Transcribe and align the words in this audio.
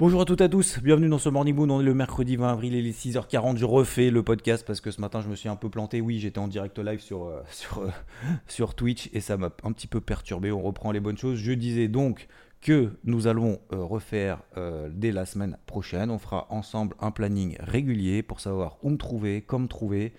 Bonjour 0.00 0.20
à 0.20 0.24
toutes 0.24 0.42
et 0.42 0.44
à 0.44 0.48
tous, 0.48 0.78
bienvenue 0.78 1.08
dans 1.08 1.18
ce 1.18 1.28
Morning 1.28 1.56
Moon, 1.56 1.68
on 1.70 1.80
est 1.80 1.84
le 1.84 1.92
mercredi 1.92 2.36
20 2.36 2.52
avril, 2.52 2.72
il 2.72 2.86
est 2.86 2.96
6h40, 2.96 3.56
je 3.56 3.64
refais 3.64 4.10
le 4.10 4.22
podcast 4.22 4.64
parce 4.64 4.80
que 4.80 4.92
ce 4.92 5.00
matin 5.00 5.22
je 5.22 5.28
me 5.28 5.34
suis 5.34 5.48
un 5.48 5.56
peu 5.56 5.70
planté, 5.70 6.00
oui 6.00 6.20
j'étais 6.20 6.38
en 6.38 6.46
direct 6.46 6.78
live 6.78 7.00
sur, 7.00 7.24
euh, 7.24 7.42
euh, 8.60 8.66
Twitch 8.76 9.10
et 9.12 9.18
ça 9.18 9.36
m'a 9.36 9.50
un 9.64 9.72
petit 9.72 9.88
peu 9.88 10.00
perturbé, 10.00 10.52
on 10.52 10.62
reprend 10.62 10.92
les 10.92 11.00
bonnes 11.00 11.18
choses, 11.18 11.38
je 11.38 11.50
disais 11.50 11.88
donc 11.88 12.28
que 12.60 12.92
nous 13.02 13.26
allons 13.26 13.58
euh, 13.72 13.82
refaire 13.82 14.42
dès 14.92 15.10
la 15.10 15.26
semaine 15.26 15.58
prochaine, 15.66 16.12
on 16.12 16.18
fera 16.18 16.46
ensemble 16.50 16.94
un 17.00 17.10
planning 17.10 17.56
régulier 17.58 18.22
pour 18.22 18.38
savoir 18.38 18.78
où 18.84 18.90
me 18.90 18.98
trouver, 18.98 19.42
comme 19.42 19.62
me 19.62 19.68
trouver, 19.68 20.12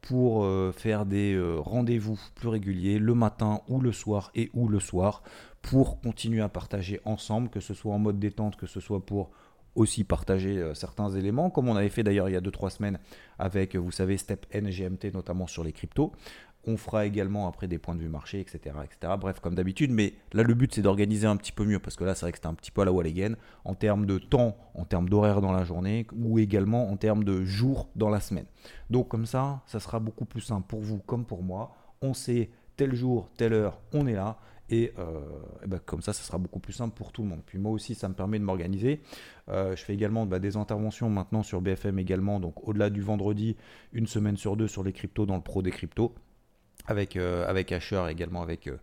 pour 0.00 0.46
faire 0.72 1.04
des 1.04 1.38
rendez-vous 1.58 2.18
plus 2.36 2.48
réguliers 2.48 2.98
le 2.98 3.14
matin 3.14 3.60
ou 3.68 3.80
le 3.80 3.92
soir 3.92 4.30
et 4.34 4.50
ou 4.54 4.68
le 4.68 4.78
soir 4.80 5.22
pour 5.66 6.00
continuer 6.00 6.42
à 6.42 6.48
partager 6.48 7.00
ensemble, 7.04 7.48
que 7.48 7.58
ce 7.58 7.74
soit 7.74 7.92
en 7.92 7.98
mode 7.98 8.20
détente, 8.20 8.56
que 8.56 8.66
ce 8.66 8.78
soit 8.78 9.04
pour 9.04 9.30
aussi 9.74 10.04
partager 10.04 10.58
euh, 10.58 10.74
certains 10.74 11.10
éléments, 11.10 11.50
comme 11.50 11.68
on 11.68 11.74
avait 11.74 11.88
fait 11.88 12.04
d'ailleurs 12.04 12.28
il 12.28 12.32
y 12.32 12.36
a 12.36 12.40
2-3 12.40 12.70
semaines 12.70 12.98
avec, 13.38 13.74
euh, 13.74 13.78
vous 13.78 13.90
savez, 13.90 14.16
Step 14.16 14.46
NGMT, 14.54 15.12
notamment 15.12 15.48
sur 15.48 15.64
les 15.64 15.72
cryptos. 15.72 16.12
On 16.68 16.76
fera 16.76 17.04
également 17.04 17.48
après 17.48 17.66
des 17.66 17.78
points 17.78 17.94
de 17.96 18.00
vue 18.00 18.08
marché, 18.08 18.40
etc. 18.40 18.76
etc. 18.84 19.12
Bref, 19.20 19.40
comme 19.40 19.56
d'habitude, 19.56 19.90
mais 19.90 20.14
là 20.32 20.44
le 20.44 20.54
but 20.54 20.72
c'est 20.72 20.82
d'organiser 20.82 21.26
un 21.26 21.36
petit 21.36 21.52
peu 21.52 21.64
mieux, 21.64 21.80
parce 21.80 21.96
que 21.96 22.04
là 22.04 22.14
c'est 22.14 22.22
vrai 22.22 22.32
que 22.32 22.38
c'était 22.38 22.48
un 22.48 22.54
petit 22.54 22.70
peu 22.70 22.82
à 22.82 22.84
la 22.84 22.92
wall 22.92 23.06
again, 23.06 23.34
en 23.64 23.74
termes 23.74 24.06
de 24.06 24.18
temps, 24.18 24.56
en 24.74 24.84
termes 24.84 25.08
d'horaire 25.08 25.40
dans 25.40 25.52
la 25.52 25.64
journée, 25.64 26.06
ou 26.16 26.38
également 26.38 26.90
en 26.90 26.96
termes 26.96 27.24
de 27.24 27.44
jours 27.44 27.88
dans 27.96 28.08
la 28.08 28.20
semaine. 28.20 28.46
Donc 28.88 29.08
comme 29.08 29.26
ça, 29.26 29.62
ça 29.66 29.80
sera 29.80 29.98
beaucoup 29.98 30.26
plus 30.26 30.42
simple 30.42 30.66
pour 30.68 30.80
vous 30.80 30.98
comme 30.98 31.24
pour 31.24 31.42
moi. 31.42 31.74
On 32.02 32.14
sait 32.14 32.50
tel 32.76 32.94
jour, 32.94 33.28
telle 33.36 33.52
heure, 33.52 33.80
on 33.92 34.06
est 34.06 34.14
là. 34.14 34.38
Et, 34.68 34.92
euh, 34.98 35.20
ben, 35.66 35.78
comme 35.78 36.02
ça, 36.02 36.12
ça 36.12 36.22
sera 36.22 36.38
beaucoup 36.38 36.58
plus 36.58 36.72
simple 36.72 36.94
pour 36.96 37.12
tout 37.12 37.22
le 37.22 37.28
monde. 37.28 37.42
Puis 37.46 37.58
moi 37.58 37.70
aussi, 37.70 37.94
ça 37.94 38.08
me 38.08 38.14
permet 38.14 38.38
de 38.38 38.44
m'organiser. 38.44 39.00
Euh, 39.48 39.76
je 39.76 39.84
fais 39.84 39.94
également 39.94 40.26
bah, 40.26 40.40
des 40.40 40.56
interventions 40.56 41.08
maintenant 41.08 41.42
sur 41.42 41.60
BFM 41.60 41.98
également. 41.98 42.40
Donc 42.40 42.66
au-delà 42.68 42.90
du 42.90 43.00
vendredi, 43.00 43.56
une 43.92 44.06
semaine 44.06 44.36
sur 44.36 44.56
deux 44.56 44.66
sur 44.66 44.82
les 44.82 44.92
cryptos 44.92 45.26
dans 45.26 45.36
le 45.36 45.42
pro 45.42 45.62
des 45.62 45.70
cryptos. 45.70 46.14
Avec, 46.88 47.16
euh, 47.16 47.48
avec 47.48 47.72
Asher 47.72 48.04
également 48.08 48.42
avec 48.42 48.68
euh, 48.68 48.78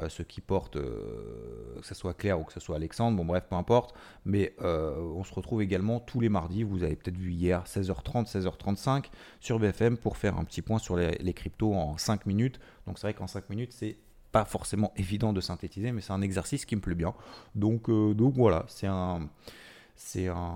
euh, 0.00 0.08
ceux 0.08 0.24
qui 0.24 0.40
portent, 0.40 0.76
euh, 0.76 1.80
que 1.80 1.86
ce 1.86 1.94
soit 1.94 2.14
Claire 2.14 2.40
ou 2.40 2.44
que 2.44 2.52
ce 2.52 2.60
soit 2.60 2.76
Alexandre, 2.76 3.16
bon 3.16 3.24
bref, 3.24 3.44
peu 3.48 3.56
importe. 3.56 3.94
Mais 4.24 4.54
on 4.60 5.24
se 5.24 5.34
retrouve 5.34 5.62
également 5.62 6.00
tous 6.00 6.20
les 6.20 6.28
mardis, 6.28 6.62
vous 6.62 6.82
avez 6.82 6.96
peut-être 6.96 7.16
vu 7.16 7.32
hier, 7.32 7.64
16h30, 7.64 8.30
16h35 8.30 9.06
sur 9.40 9.58
BFM 9.58 9.96
pour 9.96 10.16
faire 10.16 10.38
un 10.38 10.44
petit 10.44 10.62
point 10.62 10.78
sur 10.78 10.96
les, 10.96 11.32
cryptos 11.34 11.74
en 11.74 11.96
5 11.96 12.26
minutes. 12.26 12.60
Donc 12.86 12.98
c'est 12.98 13.06
vrai 13.06 13.14
qu'en 13.14 13.26
5 13.26 13.50
minutes, 13.50 13.72
c'est 13.72 13.96
pas 14.30 14.44
forcément 14.44 14.92
évident 14.96 15.32
de 15.32 15.40
synthétiser, 15.40 15.92
mais 15.92 16.00
c'est 16.00 16.12
un 16.12 16.22
exercice 16.22 16.64
qui 16.64 16.76
me 16.76 16.80
plaît 16.80 16.94
bien. 16.94 17.14
Donc, 17.54 17.90
donc 17.90 18.34
voilà, 18.34 18.64
c'est 18.68 18.86
un, 18.86 19.28
c'est 20.00 20.28
un, 20.28 20.54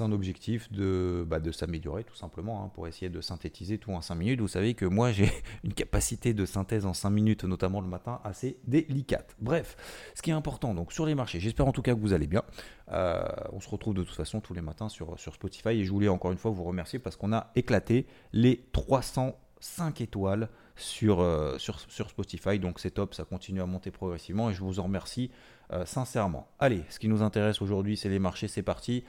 un 0.00 0.12
objectif 0.12 0.72
de, 0.72 1.26
bah, 1.28 1.40
de 1.40 1.52
s'améliorer 1.52 2.04
tout 2.04 2.14
simplement 2.14 2.64
hein, 2.64 2.70
pour 2.74 2.88
essayer 2.88 3.10
de 3.10 3.20
synthétiser 3.20 3.76
tout 3.76 3.92
en 3.92 4.00
5 4.00 4.14
minutes. 4.14 4.40
Vous 4.40 4.48
savez 4.48 4.72
que 4.72 4.86
moi 4.86 5.12
j'ai 5.12 5.30
une 5.62 5.74
capacité 5.74 6.32
de 6.32 6.46
synthèse 6.46 6.86
en 6.86 6.94
5 6.94 7.10
minutes, 7.10 7.44
notamment 7.44 7.82
le 7.82 7.86
matin, 7.86 8.18
assez 8.24 8.58
délicate. 8.66 9.36
Bref, 9.40 9.76
ce 10.14 10.22
qui 10.22 10.30
est 10.30 10.34
important 10.34 10.74
donc 10.74 10.90
sur 10.90 11.04
les 11.04 11.14
marchés, 11.14 11.38
j'espère 11.38 11.66
en 11.66 11.72
tout 11.72 11.82
cas 11.82 11.94
que 11.94 12.00
vous 12.00 12.14
allez 12.14 12.26
bien. 12.26 12.42
Euh, 12.90 13.22
on 13.52 13.60
se 13.60 13.68
retrouve 13.68 13.92
de 13.92 14.02
toute 14.02 14.16
façon 14.16 14.40
tous 14.40 14.54
les 14.54 14.62
matins 14.62 14.88
sur, 14.88 15.20
sur 15.20 15.34
Spotify 15.34 15.68
et 15.68 15.84
je 15.84 15.90
voulais 15.90 16.08
encore 16.08 16.32
une 16.32 16.38
fois 16.38 16.50
vous 16.50 16.64
remercier 16.64 16.98
parce 16.98 17.16
qu'on 17.16 17.34
a 17.34 17.50
éclaté 17.56 18.06
les 18.32 18.64
305 18.72 20.00
étoiles 20.00 20.48
sur, 20.76 21.20
euh, 21.20 21.58
sur, 21.58 21.78
sur 21.78 22.08
Spotify. 22.08 22.58
Donc 22.58 22.80
c'est 22.80 22.92
top, 22.92 23.12
ça 23.12 23.24
continue 23.24 23.60
à 23.60 23.66
monter 23.66 23.90
progressivement 23.90 24.48
et 24.48 24.54
je 24.54 24.62
vous 24.62 24.80
en 24.80 24.84
remercie 24.84 25.30
euh, 25.72 25.84
sincèrement. 25.84 26.48
Allez, 26.58 26.82
ce 26.88 26.98
qui 26.98 27.08
nous 27.08 27.22
intéresse 27.22 27.62
aujourd'hui, 27.62 27.96
c'est 27.96 28.08
les 28.08 28.18
marchés, 28.18 28.48
c'est 28.48 28.62
parti. 28.62 29.04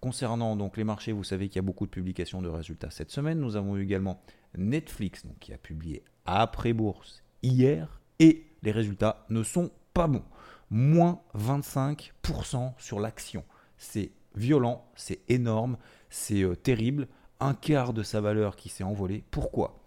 Concernant 0.00 0.56
donc 0.56 0.76
les 0.76 0.84
marchés, 0.84 1.12
vous 1.12 1.24
savez 1.24 1.48
qu'il 1.48 1.56
y 1.56 1.58
a 1.58 1.62
beaucoup 1.62 1.86
de 1.86 1.90
publications 1.90 2.42
de 2.42 2.48
résultats 2.48 2.90
cette 2.90 3.10
semaine. 3.10 3.38
Nous 3.40 3.56
avons 3.56 3.76
eu 3.76 3.82
également 3.82 4.20
Netflix 4.56 5.24
qui 5.40 5.52
a 5.52 5.58
publié 5.58 6.02
après 6.26 6.72
bourse 6.72 7.22
hier 7.42 8.00
et 8.18 8.46
les 8.62 8.72
résultats 8.72 9.24
ne 9.30 9.42
sont 9.42 9.70
pas 9.94 10.06
bons. 10.06 10.24
Moins 10.70 11.20
25% 11.38 12.72
sur 12.78 13.00
l'action. 13.00 13.44
C'est 13.78 14.10
violent, 14.34 14.84
c'est 14.94 15.20
énorme, 15.28 15.76
c'est 16.10 16.42
euh, 16.42 16.54
terrible. 16.54 17.08
Un 17.40 17.54
quart 17.54 17.92
de 17.92 18.02
sa 18.02 18.20
valeur 18.20 18.56
qui 18.56 18.68
s'est 18.68 18.84
envolé. 18.84 19.24
Pourquoi? 19.30 19.80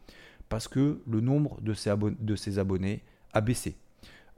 Parce 0.50 0.68
que 0.68 1.02
le 1.08 1.22
nombre 1.22 1.60
de 1.62 1.74
ses, 1.74 1.90
abon- 1.90 2.16
de 2.20 2.36
ses 2.36 2.60
abonnés 2.60 3.04
a 3.34 3.42
baissé. 3.42 3.78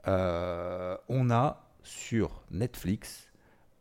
Euh, 0.08 0.96
on 1.08 1.30
a 1.30 1.71
sur 1.82 2.42
Netflix 2.50 3.30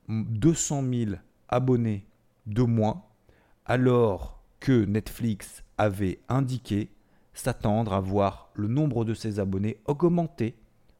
200 0.10 0.84
000 0.94 1.12
abonnés 1.50 2.06
de 2.46 2.64
moins, 2.64 3.04
alors 3.66 4.42
que 4.60 4.86
Netflix 4.86 5.64
avait 5.78 6.20
indiqué 6.30 6.92
s'attendre 7.34 7.94
à 7.94 8.00
voir 8.00 8.50
le 8.54 8.68
nombre 8.68 9.06
de 9.06 9.14
ses 9.14 9.40
abonnés 9.40 9.78
augmenter. 9.86 10.56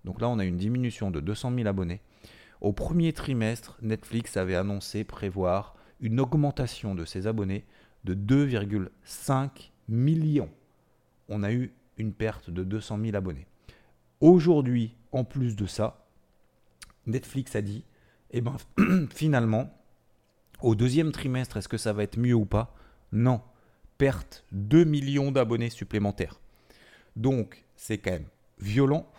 Donc 0.06 0.22
là, 0.22 0.30
on 0.30 0.40
a 0.40 0.46
une 0.46 0.58
diminution 0.58 1.12
de 1.12 1.20
200 1.20 1.54
000 1.56 1.68
abonnés. 1.68 2.02
Au 2.62 2.74
premier 2.74 3.14
trimestre, 3.14 3.78
Netflix 3.82 4.38
avait 4.38 4.56
annoncé 4.56 5.04
prévoir 5.04 5.76
une 6.00 6.20
augmentation 6.20 6.96
de 6.96 7.06
ses 7.06 7.28
abonnés 7.28 7.66
de 8.04 8.14
2,5 8.16 9.72
millions. 9.90 10.50
On 11.30 11.44
a 11.44 11.52
eu 11.52 11.74
une 11.98 12.14
perte 12.14 12.50
de 12.50 12.64
200 12.64 13.00
000 13.04 13.16
abonnés. 13.16 13.48
Aujourd'hui, 14.20 14.96
en 15.12 15.24
plus 15.24 15.56
de 15.56 15.66
ça, 15.66 16.01
Netflix 17.06 17.56
a 17.56 17.62
dit, 17.62 17.86
eh 18.32 18.42
ben, 18.42 18.58
finalement, 19.14 19.74
au 20.62 20.76
deuxième 20.76 21.12
trimestre, 21.12 21.58
est-ce 21.58 21.68
que 21.68 21.78
ça 21.78 21.94
va 21.94 22.04
être 22.04 22.18
mieux 22.18 22.36
ou 22.36 22.46
pas? 22.46 22.76
Non. 23.12 23.42
Perte 23.98 24.44
2 24.52 24.84
millions 24.84 25.32
d'abonnés 25.32 25.70
supplémentaires. 25.70 26.40
Donc, 27.16 27.66
c'est 27.76 27.98
quand 27.98 28.12
même 28.12 28.28
violent. 28.60 29.12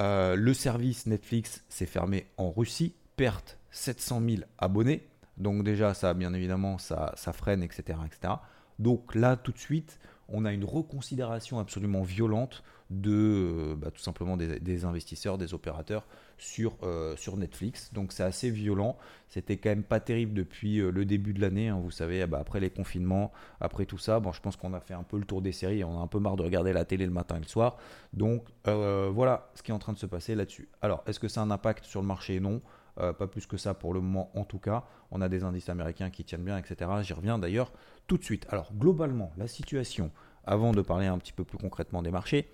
Euh, 0.00 0.36
le 0.36 0.54
service 0.54 1.06
Netflix 1.06 1.64
s'est 1.68 1.86
fermé 1.86 2.26
en 2.36 2.50
Russie. 2.50 2.94
Perte 3.16 3.58
700 3.70 4.22
000 4.28 4.42
abonnés. 4.58 5.08
Donc 5.36 5.62
déjà, 5.62 5.94
ça, 5.94 6.14
bien 6.14 6.34
évidemment, 6.34 6.78
ça, 6.78 7.12
ça 7.16 7.32
freine, 7.32 7.62
etc., 7.62 7.98
etc. 8.06 8.34
Donc 8.78 9.14
là, 9.14 9.36
tout 9.36 9.52
de 9.52 9.58
suite, 9.58 9.98
on 10.28 10.44
a 10.44 10.52
une 10.52 10.64
reconsidération 10.64 11.58
absolument 11.58 12.02
violente 12.02 12.62
de 12.90 13.12
euh, 13.12 13.74
bah, 13.76 13.90
tout 13.90 14.00
simplement 14.00 14.36
des, 14.36 14.84
investisseurs, 14.84 15.36
des 15.36 15.52
opérateurs 15.52 16.06
sur, 16.38 16.76
euh, 16.82 17.16
sur 17.16 17.36
Netflix. 17.36 17.92
Donc 17.92 18.12
c'est 18.12 18.22
assez 18.22 18.50
violent. 18.50 18.96
C'était 19.28 19.58
quand 19.58 19.68
même 19.68 19.82
pas 19.82 20.00
terrible 20.00 20.34
depuis 20.34 20.80
euh, 20.80 20.90
le 20.90 21.04
début 21.04 21.34
de 21.34 21.40
l'année. 21.40 21.68
hein. 21.68 21.80
Vous 21.82 21.90
savez, 21.90 22.26
bah, 22.26 22.38
après 22.40 22.60
les 22.60 22.70
confinements, 22.70 23.32
après 23.60 23.84
tout 23.84 23.98
ça, 23.98 24.20
bon, 24.20 24.32
je 24.32 24.40
pense 24.40 24.56
qu'on 24.56 24.72
a 24.72 24.80
fait 24.80 24.94
un 24.94 25.02
peu 25.02 25.18
le 25.18 25.24
tour 25.24 25.42
des 25.42 25.52
séries. 25.52 25.84
On 25.84 25.98
a 25.98 26.02
un 26.02 26.06
peu 26.06 26.18
marre 26.18 26.36
de 26.36 26.42
regarder 26.42 26.72
la 26.72 26.84
télé 26.84 27.04
le 27.04 27.12
matin 27.12 27.36
et 27.36 27.40
le 27.40 27.48
soir. 27.48 27.76
Donc 28.12 28.44
voilà 28.64 29.50
ce 29.54 29.62
qui 29.62 29.70
est 29.70 29.74
en 29.74 29.78
train 29.78 29.92
de 29.92 29.98
se 29.98 30.06
passer 30.06 30.34
là-dessus. 30.34 30.68
Alors, 30.82 31.02
est-ce 31.06 31.20
que 31.20 31.28
ça 31.28 31.40
a 31.40 31.44
un 31.44 31.50
impact 31.50 31.84
sur 31.84 32.00
le 32.00 32.06
marché? 32.06 32.40
Non. 32.40 32.60
Euh, 33.00 33.12
pas 33.12 33.28
plus 33.28 33.46
que 33.46 33.56
ça 33.56 33.74
pour 33.74 33.94
le 33.94 34.00
moment 34.00 34.30
en 34.34 34.44
tout 34.44 34.58
cas. 34.58 34.84
On 35.10 35.20
a 35.20 35.28
des 35.28 35.44
indices 35.44 35.68
américains 35.68 36.10
qui 36.10 36.24
tiennent 36.24 36.44
bien, 36.44 36.58
etc. 36.58 36.90
J'y 37.02 37.12
reviens 37.12 37.38
d'ailleurs 37.38 37.72
tout 38.06 38.18
de 38.18 38.24
suite. 38.24 38.46
Alors 38.50 38.72
globalement, 38.74 39.30
la 39.36 39.46
situation, 39.46 40.10
avant 40.44 40.72
de 40.72 40.82
parler 40.82 41.06
un 41.06 41.18
petit 41.18 41.32
peu 41.32 41.44
plus 41.44 41.58
concrètement 41.58 42.02
des 42.02 42.10
marchés, 42.10 42.50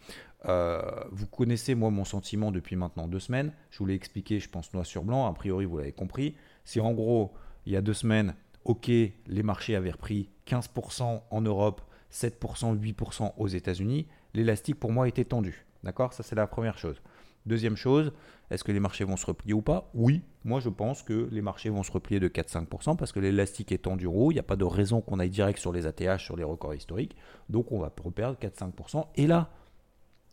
euh, 0.46 0.82
vous 1.10 1.26
connaissez 1.26 1.74
moi 1.74 1.90
mon 1.90 2.04
sentiment 2.04 2.52
depuis 2.52 2.76
maintenant 2.76 3.08
deux 3.08 3.20
semaines. 3.20 3.52
Je 3.70 3.78
vous 3.78 3.86
l'ai 3.86 3.94
expliqué, 3.94 4.38
je 4.38 4.50
pense 4.50 4.72
noir 4.74 4.84
sur 4.84 5.04
blanc. 5.04 5.26
A 5.26 5.32
priori, 5.32 5.64
vous 5.64 5.78
l'avez 5.78 5.92
compris. 5.92 6.34
C'est 6.64 6.80
en 6.80 6.92
gros, 6.92 7.32
il 7.64 7.72
y 7.72 7.76
a 7.76 7.80
deux 7.80 7.94
semaines, 7.94 8.34
ok, 8.64 8.88
les 8.88 9.42
marchés 9.42 9.76
avaient 9.76 9.92
repris 9.92 10.28
15% 10.46 11.22
en 11.30 11.40
Europe, 11.40 11.80
7%, 12.12 12.78
8% 12.78 13.32
aux 13.38 13.48
États-Unis. 13.48 14.08
L'élastique 14.34 14.78
pour 14.78 14.92
moi 14.92 15.08
était 15.08 15.24
tendu. 15.24 15.64
D'accord? 15.84 16.12
Ça, 16.12 16.22
c'est 16.22 16.34
la 16.34 16.46
première 16.46 16.78
chose. 16.78 17.00
Deuxième 17.46 17.76
chose, 17.76 18.12
est-ce 18.50 18.64
que 18.64 18.72
les 18.72 18.80
marchés 18.80 19.04
vont 19.04 19.18
se 19.18 19.26
replier 19.26 19.52
ou 19.52 19.60
pas? 19.60 19.90
Oui, 19.92 20.22
moi 20.44 20.60
je 20.60 20.70
pense 20.70 21.02
que 21.02 21.28
les 21.30 21.42
marchés 21.42 21.68
vont 21.68 21.82
se 21.82 21.92
replier 21.92 22.18
de 22.18 22.28
4-5% 22.28 22.96
parce 22.96 23.12
que 23.12 23.20
l'élastique 23.20 23.70
est 23.70 23.84
tendu 23.84 24.06
haut, 24.06 24.30
il 24.30 24.34
n'y 24.34 24.40
a 24.40 24.44
pas 24.44 24.56
de 24.56 24.64
raison 24.64 25.02
qu'on 25.02 25.18
aille 25.18 25.30
direct 25.30 25.58
sur 25.58 25.70
les 25.70 25.86
ATH, 25.86 26.20
sur 26.20 26.36
les 26.36 26.44
records 26.44 26.74
historiques, 26.74 27.16
donc 27.50 27.70
on 27.70 27.78
va 27.78 27.92
reperdre 28.02 28.38
4-5%. 28.38 29.08
Et 29.16 29.26
là, 29.26 29.50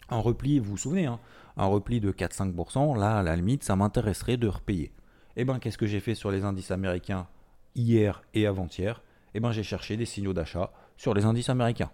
un 0.09 0.19
repli, 0.19 0.59
vous 0.59 0.71
vous 0.71 0.77
souvenez, 0.77 1.05
hein, 1.05 1.19
un 1.57 1.65
repli 1.65 1.99
de 1.99 2.11
4-5%, 2.11 2.97
là, 2.97 3.17
à 3.17 3.23
la 3.23 3.35
limite, 3.35 3.63
ça 3.63 3.75
m'intéresserait 3.75 4.37
de 4.37 4.47
repayer. 4.47 4.93
Eh 5.35 5.45
bien, 5.45 5.59
qu'est-ce 5.59 5.77
que 5.77 5.87
j'ai 5.87 5.99
fait 5.99 6.15
sur 6.15 6.31
les 6.31 6.43
indices 6.43 6.71
américains 6.71 7.27
hier 7.75 8.21
et 8.33 8.45
avant-hier? 8.45 9.01
Eh 9.33 9.39
bien, 9.39 9.51
j'ai 9.51 9.63
cherché 9.63 9.97
des 9.97 10.05
signaux 10.05 10.33
d'achat 10.33 10.71
sur 10.97 11.13
les 11.13 11.25
indices 11.25 11.49
américains. 11.49 11.91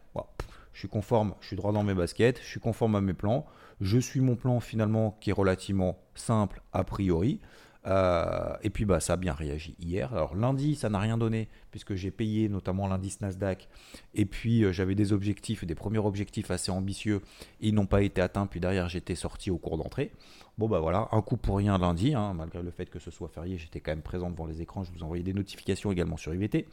Je 0.78 0.82
suis 0.82 0.90
conforme, 0.90 1.34
je 1.42 1.48
suis 1.48 1.56
droit 1.56 1.72
dans 1.72 1.82
mes 1.82 1.96
baskets, 1.96 2.40
je 2.40 2.46
suis 2.46 2.60
conforme 2.60 2.94
à 2.94 3.02
mes 3.02 3.16
plans. 3.16 3.48
Je 3.82 3.98
suis 3.98 4.20
mon 4.20 4.36
plan 4.36 4.60
finalement 4.60 5.18
qui 5.20 5.32
est 5.32 5.34
relativement 5.34 5.98
simple 6.14 6.62
a 6.72 6.84
priori. 6.84 7.40
Euh, 7.88 8.54
et 8.64 8.70
puis 8.70 8.86
bah, 8.86 9.00
ça 9.00 9.14
a 9.14 9.18
bien 9.18 9.34
réagi 9.34 9.76
hier. 9.80 10.14
Alors 10.14 10.36
lundi, 10.36 10.76
ça 10.76 10.90
n'a 10.90 11.00
rien 11.00 11.18
donné 11.18 11.48
puisque 11.72 11.96
j'ai 11.96 12.12
payé 12.12 12.50
notamment 12.50 12.88
l'indice 12.88 13.22
Nasdaq. 13.22 13.70
Et 14.14 14.26
puis 14.26 14.64
euh, 14.64 14.72
j'avais 14.72 14.96
des 14.96 15.14
objectifs, 15.14 15.64
des 15.66 15.76
premiers 15.76 16.00
objectifs 16.00 16.52
assez 16.52 16.72
ambitieux. 16.72 17.22
Ils 17.62 17.74
n'ont 17.74 17.86
pas 17.86 18.02
été 18.02 18.22
atteints. 18.22 18.48
Puis 18.48 18.60
derrière, 18.60 18.90
j'étais 18.90 19.16
sorti 19.16 19.52
au 19.52 19.58
cours 19.58 19.78
d'entrée. 19.78 20.12
Bon 20.58 20.68
bah 20.68 20.80
voilà, 20.80 21.08
un 21.12 21.22
coup 21.22 21.38
pour 21.38 21.58
rien 21.58 21.78
lundi. 21.78 22.14
Hein, 22.14 22.34
malgré 22.34 22.62
le 22.62 22.72
fait 22.72 22.90
que 22.90 23.00
ce 23.00 23.12
soit 23.12 23.30
férié, 23.30 23.58
j'étais 23.58 23.80
quand 23.80 23.92
même 23.92 24.02
présent 24.02 24.30
devant 24.30 24.48
les 24.48 24.62
écrans. 24.62 24.84
Je 24.84 24.92
vous 24.92 25.04
envoyais 25.04 25.24
des 25.24 25.34
notifications 25.34 25.92
également 25.92 26.18
sur 26.18 26.34
IVT. 26.34 26.68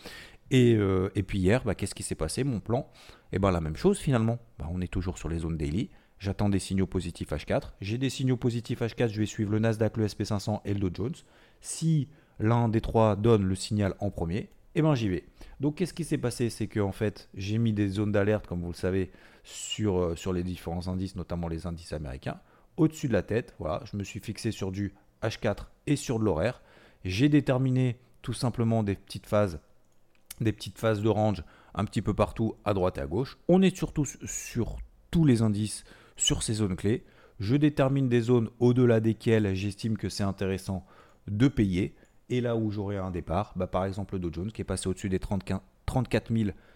Et, 0.50 0.75
euh, 0.75 1.10
et 1.14 1.22
puis 1.22 1.38
hier, 1.38 1.62
bah, 1.64 1.75
qu'est-ce 1.75 1.94
qui 1.94 2.02
s'est 2.02 2.14
passé 2.14 2.44
Mon 2.44 2.60
plan? 2.60 2.88
Et 3.32 3.37
eh 3.37 3.38
ben 3.38 3.50
la 3.50 3.60
même 3.60 3.76
chose 3.76 3.99
finalement. 3.99 4.38
Bah, 4.58 4.69
on 4.70 4.81
est 4.81 4.88
toujours 4.90 5.19
sur 5.19 5.28
les 5.28 5.38
zones 5.38 5.56
daily. 5.56 5.90
J'attends 6.25 6.49
des 6.49 6.59
signaux 6.59 6.87
positifs 6.87 7.32
H4. 7.32 7.73
J'ai 7.82 7.99
des 7.99 8.09
signaux 8.09 8.38
positifs 8.38 8.81
H4, 8.81 9.09
je 9.09 9.21
vais 9.21 9.26
suivre 9.26 9.53
le 9.53 9.59
Nasdaq, 9.59 9.99
le 9.99 10.06
SP500 10.06 10.62
et 10.65 10.73
le 10.73 10.81
Dow 10.81 10.88
Jones. 10.94 11.15
Si 11.61 12.09
l'un 12.38 12.71
des 12.71 12.81
trois 12.81 13.15
donne 13.15 13.44
le 13.44 13.55
signal 13.55 13.94
en 14.00 14.11
premier, 14.11 14.49
eh 14.75 14.81
ben 14.81 14.94
j'y 14.94 15.11
vais. 15.11 15.26
Donc 15.61 15.75
qu'est-ce 15.75 15.93
qui 15.93 16.03
s'est 16.03 16.17
passé? 16.17 16.49
C'est 16.49 16.67
que 16.67 16.81
en 16.81 16.93
fait, 16.93 17.29
j'ai 17.35 17.59
mis 17.59 17.75
des 17.75 17.88
zones 17.88 18.11
d'alerte, 18.11 18.47
comme 18.47 18.62
vous 18.62 18.71
le 18.71 18.75
savez, 18.75 19.11
sur, 19.43 19.99
euh, 19.99 20.17
sur 20.17 20.32
les 20.32 20.43
différents 20.43 20.88
indices, 20.88 21.15
notamment 21.15 21.47
les 21.47 21.67
indices 21.67 21.93
américains, 21.93 22.41
au-dessus 22.79 23.09
de 23.09 23.12
la 23.12 23.23
tête. 23.23 23.55
Voilà, 23.59 23.82
je 23.85 23.94
me 23.99 24.03
suis 24.03 24.20
fixé 24.20 24.50
sur 24.50 24.73
du 24.73 24.94
H4 25.23 25.67
et 25.87 25.97
sur 25.97 26.19
de 26.19 26.25
l'horaire. 26.25 26.62
J'ai 27.05 27.29
déterminé 27.29 27.99
tout 28.23 28.32
simplement 28.32 28.82
des 28.82 28.94
petites 28.94 29.27
phases, 29.27 29.61
des 30.41 30.55
petites 30.55 30.79
phases 30.79 31.03
de 31.03 31.09
range 31.11 31.44
un 31.75 31.85
petit 31.85 32.00
peu 32.00 32.15
partout 32.15 32.55
à 32.65 32.73
droite 32.73 32.97
et 32.97 33.03
à 33.03 33.06
gauche. 33.06 33.37
On 33.47 33.61
est 33.61 33.77
surtout 33.77 34.06
sur 34.06 34.79
tous 35.11 35.27
les 35.27 35.43
indices 35.43 35.85
sur 36.16 36.43
ces 36.43 36.55
zones 36.55 36.76
clés. 36.76 37.05
Je 37.40 37.56
détermine 37.56 38.08
des 38.08 38.20
zones 38.20 38.50
au-delà 38.61 39.00
desquelles 39.00 39.55
j'estime 39.55 39.96
que 39.96 40.08
c'est 40.08 40.22
intéressant 40.22 40.87
de 41.26 41.49
payer. 41.49 41.94
Et 42.31 42.40
là 42.40 42.56
où 42.56 42.70
j'aurai 42.70 42.96
un 42.96 43.11
départ, 43.11 43.52
bah 43.56 43.66
par 43.66 43.84
exemple 43.84 44.14
le 44.14 44.20
Dow 44.20 44.32
Jones 44.32 44.52
qui 44.52 44.62
est 44.62 44.64
passé 44.64 44.88
au-dessus 44.88 45.08
des 45.08 45.19
34 45.19 45.62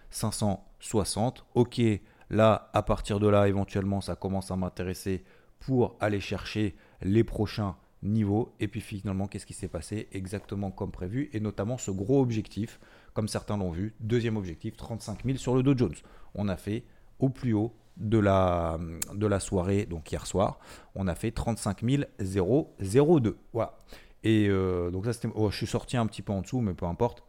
560. 0.09 1.45
Ok, 1.55 1.81
là, 2.29 2.69
à 2.73 2.83
partir 2.83 3.19
de 3.19 3.27
là, 3.27 3.47
éventuellement, 3.47 4.01
ça 4.01 4.15
commence 4.15 4.51
à 4.51 4.55
m'intéresser 4.55 5.23
pour 5.59 5.97
aller 5.99 6.19
chercher 6.19 6.75
les 7.01 7.23
prochains 7.23 7.75
niveaux. 8.03 8.53
Et 8.59 8.67
puis 8.67 8.81
finalement, 8.81 9.27
qu'est-ce 9.27 9.45
qui 9.45 9.53
s'est 9.53 9.67
passé 9.67 10.07
Exactement 10.11 10.71
comme 10.71 10.91
prévu? 10.91 11.29
Et 11.33 11.39
notamment 11.39 11.77
ce 11.77 11.91
gros 11.91 12.21
objectif, 12.21 12.79
comme 13.13 13.27
certains 13.27 13.57
l'ont 13.57 13.71
vu. 13.71 13.95
Deuxième 13.99 14.37
objectif, 14.37 14.77
35 14.77 15.25
000 15.25 15.37
sur 15.37 15.55
le 15.55 15.63
Dow 15.63 15.77
Jones. 15.77 15.95
On 16.35 16.47
a 16.47 16.57
fait 16.57 16.85
au 17.19 17.29
plus 17.29 17.53
haut 17.53 17.73
de 17.99 18.17
la, 18.17 19.39
soirée, 19.39 19.85
donc 19.85 20.11
hier 20.11 20.25
soir, 20.25 20.59
on 20.95 21.07
a 21.07 21.15
fait 21.15 21.31
35 21.31 21.83
002. 21.83 23.37
Voilà. 23.53 23.77
Et 24.23 24.47
euh, 24.49 24.89
donc 24.89 25.05
ça, 25.05 25.13
c'était. 25.13 25.29
Oh, 25.35 25.49
je 25.51 25.57
suis 25.57 25.67
sorti 25.67 25.97
un 25.97 26.07
petit 26.07 26.21
peu 26.21 26.33
en 26.33 26.41
dessous, 26.41 26.61
mais 26.61 26.73
peu 26.73 26.85
importe. 26.85 27.23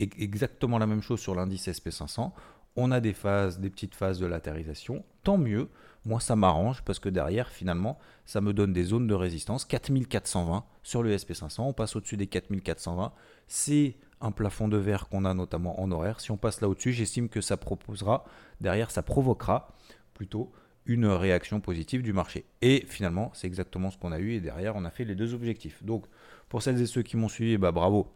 Exactement 0.00 0.78
la 0.78 0.86
même 0.86 1.00
chose 1.00 1.20
sur 1.20 1.34
l'indice 1.34 1.68
SP500. 1.68 2.32
On 2.76 2.90
a 2.90 3.00
des 3.00 3.12
phases, 3.12 3.60
des 3.60 3.70
petites 3.70 3.94
phases 3.94 4.18
de 4.18 4.26
latérisation. 4.26 5.04
Tant 5.22 5.38
mieux. 5.38 5.68
Moi, 6.04 6.18
ça 6.18 6.34
m'arrange 6.34 6.82
parce 6.82 6.98
que 6.98 7.08
derrière, 7.08 7.50
finalement, 7.50 7.98
ça 8.24 8.40
me 8.40 8.52
donne 8.52 8.72
des 8.72 8.84
zones 8.84 9.06
de 9.06 9.14
résistance. 9.14 9.64
4420 9.64 10.64
sur 10.82 11.02
le 11.02 11.14
SP500. 11.14 11.60
On 11.60 11.72
passe 11.72 11.94
au-dessus 11.94 12.16
des 12.16 12.26
4420. 12.26 13.12
C'est 13.46 13.96
un 14.20 14.32
plafond 14.32 14.68
de 14.68 14.76
verre 14.76 15.08
qu'on 15.08 15.24
a 15.24 15.34
notamment 15.34 15.80
en 15.80 15.90
horaire. 15.90 16.20
Si 16.20 16.30
on 16.30 16.36
passe 16.36 16.60
là 16.60 16.68
au-dessus, 16.68 16.92
j'estime 16.92 17.28
que 17.28 17.40
ça 17.40 17.56
proposera, 17.56 18.24
derrière, 18.60 18.90
ça 18.90 19.02
provoquera 19.02 19.74
plutôt 20.14 20.52
une 20.86 21.06
réaction 21.06 21.60
positive 21.60 22.02
du 22.02 22.12
marché. 22.12 22.44
Et 22.62 22.84
finalement, 22.88 23.30
c'est 23.34 23.46
exactement 23.46 23.90
ce 23.90 23.98
qu'on 23.98 24.12
a 24.12 24.18
eu 24.18 24.32
et 24.32 24.40
derrière, 24.40 24.76
on 24.76 24.84
a 24.84 24.90
fait 24.90 25.04
les 25.04 25.14
deux 25.14 25.34
objectifs. 25.34 25.82
Donc, 25.84 26.06
pour 26.48 26.62
celles 26.62 26.80
et 26.80 26.86
ceux 26.86 27.02
qui 27.02 27.16
m'ont 27.16 27.28
suivi, 27.28 27.56
bah, 27.58 27.72
bravo. 27.72 28.12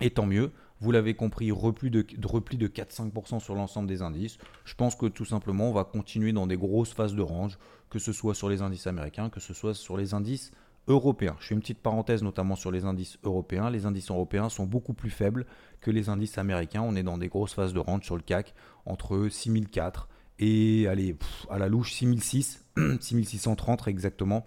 Et 0.00 0.10
tant 0.10 0.26
mieux, 0.26 0.50
vous 0.80 0.92
l'avez 0.92 1.14
compris, 1.14 1.52
repli 1.52 1.90
de, 1.90 2.06
repli 2.24 2.56
de 2.56 2.68
4-5% 2.68 3.40
sur 3.40 3.54
l'ensemble 3.54 3.86
des 3.86 4.02
indices. 4.02 4.38
Je 4.64 4.74
pense 4.74 4.96
que 4.96 5.06
tout 5.06 5.26
simplement, 5.26 5.68
on 5.68 5.72
va 5.72 5.84
continuer 5.84 6.32
dans 6.32 6.46
des 6.46 6.56
grosses 6.56 6.94
phases 6.94 7.14
de 7.14 7.22
range, 7.22 7.58
que 7.90 7.98
ce 7.98 8.12
soit 8.12 8.34
sur 8.34 8.48
les 8.48 8.62
indices 8.62 8.86
américains, 8.86 9.28
que 9.28 9.40
ce 9.40 9.52
soit 9.52 9.74
sur 9.74 9.96
les 9.96 10.14
indices 10.14 10.52
européens. 10.88 11.36
Je 11.40 11.48
fais 11.48 11.54
une 11.54 11.60
petite 11.60 11.80
parenthèse 11.80 12.22
notamment 12.22 12.56
sur 12.56 12.70
les 12.70 12.84
indices 12.84 13.18
européens. 13.22 13.70
Les 13.70 13.86
indices 13.86 14.10
européens 14.10 14.48
sont 14.48 14.66
beaucoup 14.66 14.94
plus 14.94 15.10
faibles 15.10 15.46
que 15.80 15.90
les 15.90 16.08
indices 16.08 16.38
américains. 16.38 16.82
On 16.82 16.96
est 16.96 17.02
dans 17.02 17.18
des 17.18 17.28
grosses 17.28 17.54
phases 17.54 17.72
de 17.72 17.78
range 17.78 18.04
sur 18.04 18.16
le 18.16 18.22
CAC 18.22 18.54
entre 18.86 19.28
6004 19.28 20.08
et 20.40 20.88
allez, 20.88 21.16
à 21.50 21.58
la 21.58 21.68
louche 21.68 21.92
6006, 21.92 22.64
6630 23.00 23.86
exactement. 23.88 24.46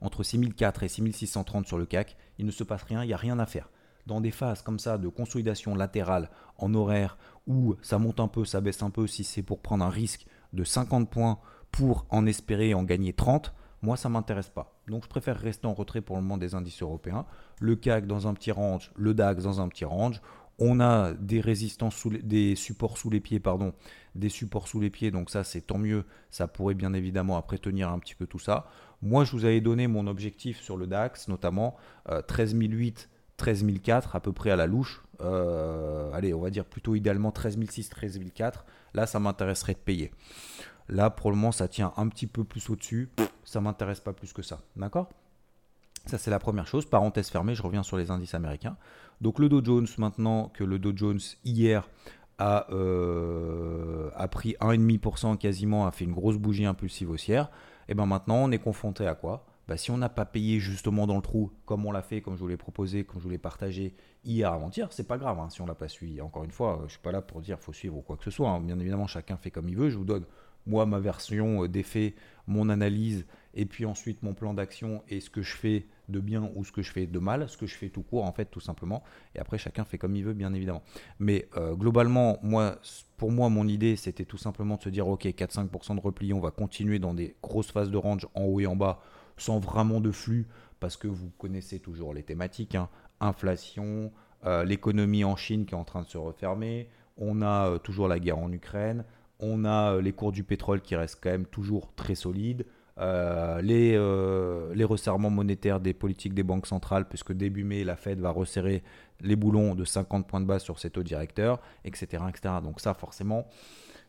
Entre 0.00 0.22
6004 0.22 0.82
et 0.82 0.88
6630 0.88 1.66
sur 1.66 1.78
le 1.78 1.86
CAC, 1.86 2.16
il 2.38 2.46
ne 2.46 2.50
se 2.50 2.64
passe 2.64 2.82
rien, 2.82 3.04
il 3.04 3.06
n'y 3.06 3.12
a 3.12 3.18
rien 3.18 3.38
à 3.38 3.46
faire. 3.46 3.70
Dans 4.06 4.20
des 4.20 4.30
phases 4.30 4.62
comme 4.62 4.78
ça 4.78 4.98
de 4.98 5.08
consolidation 5.08 5.74
latérale 5.74 6.30
en 6.56 6.74
horaire 6.74 7.16
où 7.46 7.76
ça 7.80 7.98
monte 7.98 8.20
un 8.20 8.28
peu, 8.28 8.44
ça 8.44 8.60
baisse 8.60 8.82
un 8.82 8.90
peu, 8.90 9.06
si 9.06 9.22
c'est 9.22 9.42
pour 9.42 9.60
prendre 9.60 9.84
un 9.84 9.90
risque 9.90 10.26
de 10.52 10.64
50 10.64 11.08
points 11.10 11.38
pour 11.70 12.06
en 12.10 12.26
espérer 12.26 12.74
en 12.74 12.82
gagner 12.82 13.12
30, 13.12 13.54
moi, 13.82 13.96
ça 13.96 14.08
m'intéresse 14.08 14.48
pas. 14.48 14.76
Donc, 14.88 15.04
je 15.04 15.08
préfère 15.08 15.38
rester 15.38 15.66
en 15.66 15.74
retrait 15.74 16.00
pour 16.00 16.16
le 16.16 16.22
moment 16.22 16.36
des 16.36 16.54
indices 16.54 16.82
européens. 16.82 17.26
Le 17.60 17.76
CAC 17.76 18.06
dans 18.06 18.26
un 18.26 18.34
petit 18.34 18.50
range, 18.50 18.90
le 18.96 19.14
DAX 19.14 19.44
dans 19.44 19.60
un 19.60 19.68
petit 19.68 19.84
range. 19.84 20.20
On 20.58 20.80
a 20.80 21.12
des 21.14 21.40
résistances, 21.40 21.94
sous 21.94 22.10
des 22.10 22.56
supports 22.56 22.98
sous 22.98 23.10
les 23.10 23.20
pieds, 23.20 23.38
pardon, 23.38 23.72
des 24.16 24.28
supports 24.28 24.66
sous 24.66 24.80
les 24.80 24.90
pieds. 24.90 25.12
Donc 25.12 25.30
ça, 25.30 25.44
c'est 25.44 25.60
tant 25.60 25.78
mieux. 25.78 26.04
Ça 26.30 26.48
pourrait 26.48 26.74
bien 26.74 26.92
évidemment 26.94 27.36
après 27.36 27.58
tenir 27.58 27.90
un 27.90 28.00
petit 28.00 28.16
peu 28.16 28.26
tout 28.26 28.40
ça. 28.40 28.66
Moi, 29.00 29.24
je 29.24 29.30
vous 29.32 29.44
avais 29.44 29.60
donné 29.60 29.86
mon 29.86 30.08
objectif 30.08 30.60
sur 30.60 30.76
le 30.76 30.88
DAX, 30.88 31.28
notamment 31.28 31.76
13 32.26 32.56
008, 32.56 33.08
13 33.36 33.64
004 33.84 34.16
à 34.16 34.20
peu 34.20 34.32
près 34.32 34.50
à 34.50 34.56
la 34.56 34.66
louche. 34.66 35.04
Euh, 35.20 36.10
allez, 36.12 36.34
on 36.34 36.40
va 36.40 36.50
dire 36.50 36.64
plutôt 36.64 36.96
idéalement 36.96 37.30
13 37.30 37.58
006, 37.64 37.88
13 37.88 38.20
004. 38.34 38.64
Là, 38.94 39.06
ça 39.06 39.20
m'intéresserait 39.20 39.74
de 39.74 39.78
payer. 39.78 40.10
Là, 40.88 41.10
pour 41.10 41.30
le 41.30 41.36
moment, 41.36 41.52
ça 41.52 41.68
tient 41.68 41.92
un 41.96 42.08
petit 42.08 42.26
peu 42.26 42.44
plus 42.44 42.70
au-dessus. 42.70 43.10
Ça 43.44 43.60
m'intéresse 43.60 44.00
pas 44.00 44.12
plus 44.12 44.32
que 44.32 44.42
ça. 44.42 44.60
D'accord? 44.76 45.08
Ça, 46.06 46.16
c'est 46.16 46.30
la 46.30 46.38
première 46.38 46.66
chose. 46.66 46.86
Parenthèse 46.86 47.28
fermée, 47.28 47.54
je 47.54 47.62
reviens 47.62 47.82
sur 47.82 47.98
les 47.98 48.10
indices 48.10 48.34
américains. 48.34 48.76
Donc, 49.20 49.38
le 49.38 49.48
Dow 49.48 49.62
Jones, 49.62 49.86
maintenant 49.98 50.48
que 50.48 50.64
le 50.64 50.78
Dow 50.78 50.92
Jones, 50.96 51.20
hier, 51.44 51.88
a, 52.38 52.66
euh, 52.70 54.10
a 54.14 54.28
pris 54.28 54.56
1,5% 54.60 55.36
quasiment, 55.36 55.86
a 55.86 55.90
fait 55.90 56.04
une 56.04 56.14
grosse 56.14 56.36
bougie 56.36 56.64
impulsive 56.64 57.10
haussière, 57.10 57.50
et 57.88 57.94
bien 57.94 58.06
maintenant, 58.06 58.36
on 58.36 58.50
est 58.50 58.58
confronté 58.58 59.06
à 59.06 59.14
quoi? 59.14 59.44
Bah, 59.66 59.76
si 59.76 59.90
on 59.90 59.98
n'a 59.98 60.08
pas 60.08 60.24
payé 60.24 60.60
justement 60.60 61.06
dans 61.06 61.16
le 61.16 61.22
trou, 61.22 61.50
comme 61.66 61.84
on 61.84 61.92
l'a 61.92 62.00
fait, 62.00 62.22
comme 62.22 62.36
je 62.36 62.40
vous 62.40 62.48
l'ai 62.48 62.56
proposé, 62.56 63.04
comme 63.04 63.18
je 63.18 63.24
vous 63.24 63.30
l'ai 63.30 63.36
partagé 63.36 63.94
hier 64.24 64.50
avant-hier, 64.50 64.90
c'est 64.92 65.06
pas 65.06 65.18
grave 65.18 65.38
hein, 65.38 65.50
si 65.50 65.60
on 65.60 65.66
l'a 65.66 65.74
pas 65.74 65.88
suivi. 65.88 66.22
Encore 66.22 66.44
une 66.44 66.50
fois, 66.52 66.80
je 66.86 66.92
suis 66.92 67.02
pas 67.02 67.12
là 67.12 67.20
pour 67.20 67.42
dire 67.42 67.58
faut 67.60 67.74
suivre 67.74 67.98
ou 67.98 68.00
quoi 68.00 68.16
que 68.16 68.24
ce 68.24 68.30
soit. 68.30 68.48
Hein. 68.48 68.60
Bien 68.60 68.78
évidemment, 68.78 69.06
chacun 69.06 69.36
fait 69.36 69.50
comme 69.50 69.68
il 69.68 69.76
veut. 69.76 69.90
Je 69.90 69.98
vous 69.98 70.06
donne 70.06 70.24
moi 70.68 70.86
ma 70.86 71.00
version 71.00 71.64
euh, 71.64 71.68
des 71.68 71.82
faits, 71.82 72.14
mon 72.46 72.68
analyse, 72.68 73.26
et 73.54 73.66
puis 73.66 73.84
ensuite 73.84 74.22
mon 74.22 74.34
plan 74.34 74.54
d'action 74.54 75.02
et 75.08 75.20
ce 75.20 75.30
que 75.30 75.42
je 75.42 75.56
fais 75.56 75.86
de 76.08 76.20
bien 76.20 76.50
ou 76.54 76.64
ce 76.64 76.72
que 76.72 76.82
je 76.82 76.92
fais 76.92 77.06
de 77.06 77.18
mal, 77.18 77.48
ce 77.48 77.56
que 77.56 77.66
je 77.66 77.74
fais 77.74 77.88
tout 77.88 78.02
court 78.02 78.24
en 78.24 78.32
fait 78.32 78.46
tout 78.46 78.60
simplement. 78.60 79.02
Et 79.34 79.40
après 79.40 79.58
chacun 79.58 79.84
fait 79.84 79.98
comme 79.98 80.14
il 80.14 80.24
veut 80.24 80.34
bien 80.34 80.52
évidemment. 80.54 80.82
Mais 81.18 81.48
euh, 81.56 81.74
globalement, 81.74 82.38
moi, 82.42 82.78
pour 83.16 83.32
moi 83.32 83.48
mon 83.48 83.66
idée 83.66 83.96
c'était 83.96 84.24
tout 84.24 84.38
simplement 84.38 84.76
de 84.76 84.82
se 84.82 84.88
dire 84.88 85.08
ok 85.08 85.24
4-5% 85.24 85.96
de 85.96 86.00
repli, 86.00 86.32
on 86.32 86.40
va 86.40 86.50
continuer 86.50 86.98
dans 86.98 87.14
des 87.14 87.34
grosses 87.42 87.70
phases 87.72 87.90
de 87.90 87.96
range 87.96 88.28
en 88.34 88.44
haut 88.44 88.60
et 88.60 88.66
en 88.66 88.76
bas 88.76 89.00
sans 89.36 89.58
vraiment 89.58 90.00
de 90.00 90.10
flux 90.10 90.46
parce 90.80 90.96
que 90.96 91.08
vous 91.08 91.30
connaissez 91.38 91.80
toujours 91.80 92.14
les 92.14 92.22
thématiques, 92.22 92.74
hein. 92.74 92.88
inflation, 93.20 94.12
euh, 94.46 94.64
l'économie 94.64 95.24
en 95.24 95.36
Chine 95.36 95.66
qui 95.66 95.74
est 95.74 95.78
en 95.78 95.84
train 95.84 96.02
de 96.02 96.08
se 96.08 96.18
refermer, 96.18 96.88
on 97.16 97.42
a 97.42 97.78
toujours 97.80 98.06
la 98.06 98.20
guerre 98.20 98.38
en 98.38 98.52
Ukraine, 98.52 99.04
on 99.40 99.64
a 99.64 99.94
euh, 99.94 100.02
les 100.02 100.12
cours 100.12 100.32
du 100.32 100.44
pétrole 100.44 100.80
qui 100.80 100.96
restent 100.96 101.18
quand 101.22 101.30
même 101.30 101.46
toujours 101.46 101.92
très 101.94 102.14
solides. 102.14 102.66
Euh, 102.98 103.62
les, 103.62 103.94
euh, 103.94 104.74
les 104.74 104.84
resserrements 104.84 105.30
monétaires 105.30 105.78
des 105.78 105.94
politiques 105.94 106.34
des 106.34 106.42
banques 106.42 106.66
centrales, 106.66 107.08
puisque 107.08 107.32
début 107.32 107.62
mai, 107.62 107.84
la 107.84 107.96
Fed 107.96 108.18
va 108.18 108.30
resserrer 108.30 108.82
les 109.20 109.36
boulons 109.36 109.76
de 109.76 109.84
50 109.84 110.26
points 110.26 110.40
de 110.40 110.46
base 110.46 110.64
sur 110.64 110.80
ses 110.80 110.90
taux 110.90 111.04
directeurs, 111.04 111.60
etc. 111.84 112.24
etc. 112.28 112.54
Donc 112.62 112.80
ça, 112.80 112.94
forcément, 112.94 113.46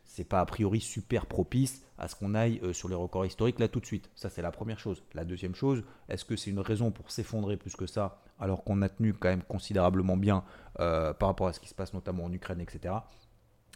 c'est 0.04 0.24
pas 0.24 0.40
a 0.40 0.46
priori 0.46 0.80
super 0.80 1.26
propice 1.26 1.82
à 1.98 2.08
ce 2.08 2.16
qu'on 2.16 2.34
aille 2.34 2.60
sur 2.72 2.88
les 2.88 2.96
records 2.96 3.26
historiques 3.26 3.60
là 3.60 3.68
tout 3.68 3.78
de 3.78 3.86
suite. 3.86 4.10
Ça, 4.16 4.28
c'est 4.28 4.42
la 4.42 4.50
première 4.50 4.80
chose. 4.80 5.04
La 5.14 5.24
deuxième 5.24 5.54
chose, 5.54 5.84
est-ce 6.08 6.24
que 6.24 6.34
c'est 6.34 6.50
une 6.50 6.58
raison 6.58 6.90
pour 6.90 7.12
s'effondrer 7.12 7.56
plus 7.56 7.76
que 7.76 7.86
ça, 7.86 8.20
alors 8.40 8.64
qu'on 8.64 8.82
a 8.82 8.88
tenu 8.88 9.12
quand 9.12 9.28
même 9.28 9.42
considérablement 9.42 10.16
bien 10.16 10.42
par 10.74 11.28
rapport 11.28 11.46
à 11.46 11.52
ce 11.52 11.60
qui 11.60 11.68
se 11.68 11.74
passe 11.74 11.94
notamment 11.94 12.24
en 12.24 12.32
Ukraine, 12.32 12.60
etc. 12.60 12.94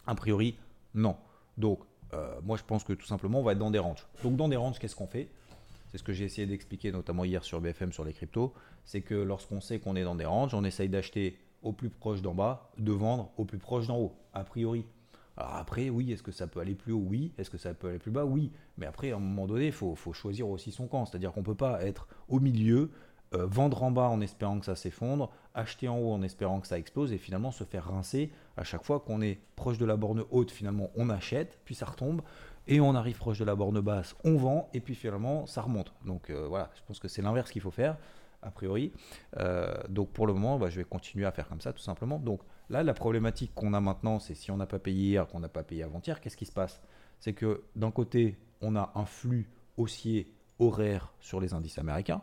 A 0.07 0.15
priori, 0.15 0.57
non. 0.93 1.15
Donc, 1.57 1.79
euh, 2.13 2.39
moi 2.43 2.57
je 2.57 2.63
pense 2.63 2.83
que 2.83 2.93
tout 2.93 3.05
simplement 3.05 3.39
on 3.39 3.43
va 3.43 3.53
être 3.53 3.57
dans 3.59 3.71
des 3.71 3.79
ranges. 3.79 4.05
Donc 4.23 4.35
dans 4.35 4.49
des 4.49 4.55
ranges, 4.55 4.79
qu'est-ce 4.79 4.95
qu'on 4.95 5.07
fait? 5.07 5.29
C'est 5.91 5.97
ce 5.97 6.03
que 6.03 6.13
j'ai 6.13 6.25
essayé 6.25 6.45
d'expliquer 6.45 6.91
notamment 6.91 7.23
hier 7.23 7.43
sur 7.43 7.61
BFM 7.61 7.91
sur 7.91 8.03
les 8.03 8.13
cryptos. 8.13 8.53
C'est 8.83 9.01
que 9.01 9.15
lorsqu'on 9.15 9.61
sait 9.61 9.79
qu'on 9.79 9.95
est 9.95 10.03
dans 10.03 10.15
des 10.15 10.25
ranges, 10.25 10.53
on 10.53 10.63
essaye 10.63 10.89
d'acheter 10.89 11.37
au 11.63 11.71
plus 11.71 11.89
proche 11.89 12.21
d'en 12.21 12.33
bas, 12.33 12.69
de 12.77 12.91
vendre 12.91 13.31
au 13.37 13.45
plus 13.45 13.57
proche 13.57 13.87
d'en 13.87 13.97
haut, 13.97 14.13
a 14.33 14.43
priori. 14.43 14.85
Alors 15.37 15.55
après, 15.55 15.89
oui, 15.89 16.11
est-ce 16.11 16.23
que 16.23 16.31
ça 16.31 16.47
peut 16.47 16.59
aller 16.59 16.75
plus 16.75 16.93
haut? 16.93 17.03
Oui. 17.05 17.33
Est-ce 17.37 17.49
que 17.49 17.57
ça 17.57 17.73
peut 17.73 17.89
aller 17.89 17.99
plus 17.99 18.11
bas? 18.11 18.25
Oui. 18.25 18.51
Mais 18.77 18.85
après, 18.85 19.11
à 19.11 19.17
un 19.17 19.19
moment 19.19 19.47
donné, 19.47 19.67
il 19.67 19.71
faut, 19.71 19.95
faut, 19.95 20.13
choisir 20.13 20.47
aussi 20.47 20.71
son 20.71 20.87
camp. 20.87 21.05
C'est-à-dire 21.05 21.33
qu'on 21.33 21.41
ne 21.41 21.45
peut 21.45 21.55
pas 21.55 21.83
être 21.83 22.07
au 22.29 22.39
milieu, 22.39 22.91
euh, 23.35 23.45
vendre 23.45 23.83
en 23.83 23.91
bas 23.91 24.09
en 24.09 24.21
espérant 24.21 24.59
que 24.59 24.65
ça 24.65 24.75
s'effondre, 24.75 25.31
acheter 25.53 25.87
en 25.87 25.97
haut 25.97 26.13
en 26.13 26.21
espérant 26.21 26.59
que 26.59 26.67
ça 26.67 26.77
explose 26.77 27.11
et 27.13 27.17
finalement 27.17 27.51
se 27.51 27.63
faire 27.63 27.89
rincer 27.89 28.31
à 28.57 28.63
chaque 28.63 28.83
fois 28.83 28.99
qu'on 28.99 29.21
est 29.21 29.39
proche 29.55 29.77
de 29.77 29.85
la 29.85 29.97
borne 29.97 30.23
haute. 30.31 30.51
Finalement, 30.51 30.89
on 30.95 31.09
achète, 31.09 31.59
puis 31.65 31.75
ça 31.75 31.85
retombe. 31.85 32.21
Et 32.67 32.81
on 32.81 32.95
arrive 32.95 33.17
proche 33.17 33.37
de 33.37 33.45
la 33.45 33.53
borne 33.53 33.79
basse, 33.79 34.15
on 34.23 34.37
vend, 34.37 34.69
et 34.73 34.79
puis 34.79 34.95
finalement, 34.95 35.45
ça 35.45 35.61
remonte. 35.61 35.93
Donc 36.03 36.31
euh, 36.31 36.47
voilà, 36.47 36.71
je 36.75 36.81
pense 36.87 36.99
que 36.99 37.07
c'est 37.07 37.21
l'inverse 37.21 37.51
qu'il 37.51 37.61
faut 37.61 37.71
faire 37.71 37.95
a 38.41 38.51
priori. 38.51 38.91
Euh, 39.37 39.73
donc 39.89 40.09
pour 40.11 40.27
le 40.27 40.33
moment, 40.33 40.57
bah, 40.57 40.69
je 40.69 40.77
vais 40.77 40.83
continuer 40.83 41.25
à 41.25 41.31
faire 41.31 41.47
comme 41.47 41.61
ça, 41.61 41.73
tout 41.73 41.81
simplement. 41.81 42.19
Donc 42.19 42.41
là, 42.69 42.83
la 42.83 42.93
problématique 42.93 43.53
qu'on 43.53 43.73
a 43.73 43.81
maintenant, 43.81 44.19
c'est 44.19 44.35
si 44.35 44.51
on 44.51 44.57
n'a 44.57 44.65
pas 44.65 44.79
payé 44.79 45.09
hier, 45.09 45.27
qu'on 45.27 45.39
n'a 45.39 45.49
pas 45.49 45.63
payé 45.63 45.83
avant-hier, 45.83 46.21
qu'est-ce 46.21 46.37
qui 46.37 46.45
se 46.45 46.51
passe? 46.51 46.81
C'est 47.19 47.33
que 47.33 47.63
d'un 47.75 47.91
côté, 47.91 48.37
on 48.61 48.75
a 48.75 48.91
un 48.95 49.05
flux 49.05 49.49
haussier 49.77 50.31
horaire 50.59 51.13
sur 51.19 51.39
les 51.39 51.53
indices 51.53 51.77
américains. 51.77 52.21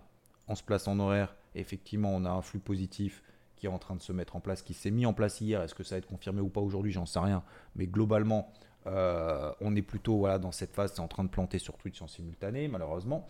On 0.48 0.54
se 0.54 0.62
place 0.62 0.88
en 0.88 0.98
horaire, 0.98 1.34
effectivement, 1.54 2.14
on 2.14 2.24
a 2.24 2.30
un 2.30 2.42
flux 2.42 2.58
positif 2.58 3.22
qui 3.56 3.66
est 3.66 3.70
en 3.70 3.78
train 3.78 3.94
de 3.94 4.02
se 4.02 4.12
mettre 4.12 4.34
en 4.34 4.40
place, 4.40 4.62
qui 4.62 4.74
s'est 4.74 4.90
mis 4.90 5.06
en 5.06 5.12
place 5.12 5.40
hier. 5.40 5.62
Est-ce 5.62 5.74
que 5.74 5.84
ça 5.84 5.94
va 5.94 5.98
être 6.00 6.08
confirmé 6.08 6.40
ou 6.40 6.48
pas 6.48 6.60
aujourd'hui 6.60 6.90
J'en 6.90 7.06
sais 7.06 7.20
rien. 7.20 7.44
Mais 7.76 7.86
globalement, 7.86 8.50
euh, 8.86 9.52
on 9.60 9.76
est 9.76 9.82
plutôt 9.82 10.26
dans 10.38 10.52
cette 10.52 10.74
phase, 10.74 10.92
c'est 10.94 11.00
en 11.00 11.08
train 11.08 11.24
de 11.24 11.28
planter 11.28 11.58
sur 11.58 11.76
Twitch 11.76 12.02
en 12.02 12.08
simultané, 12.08 12.68
malheureusement. 12.68 13.26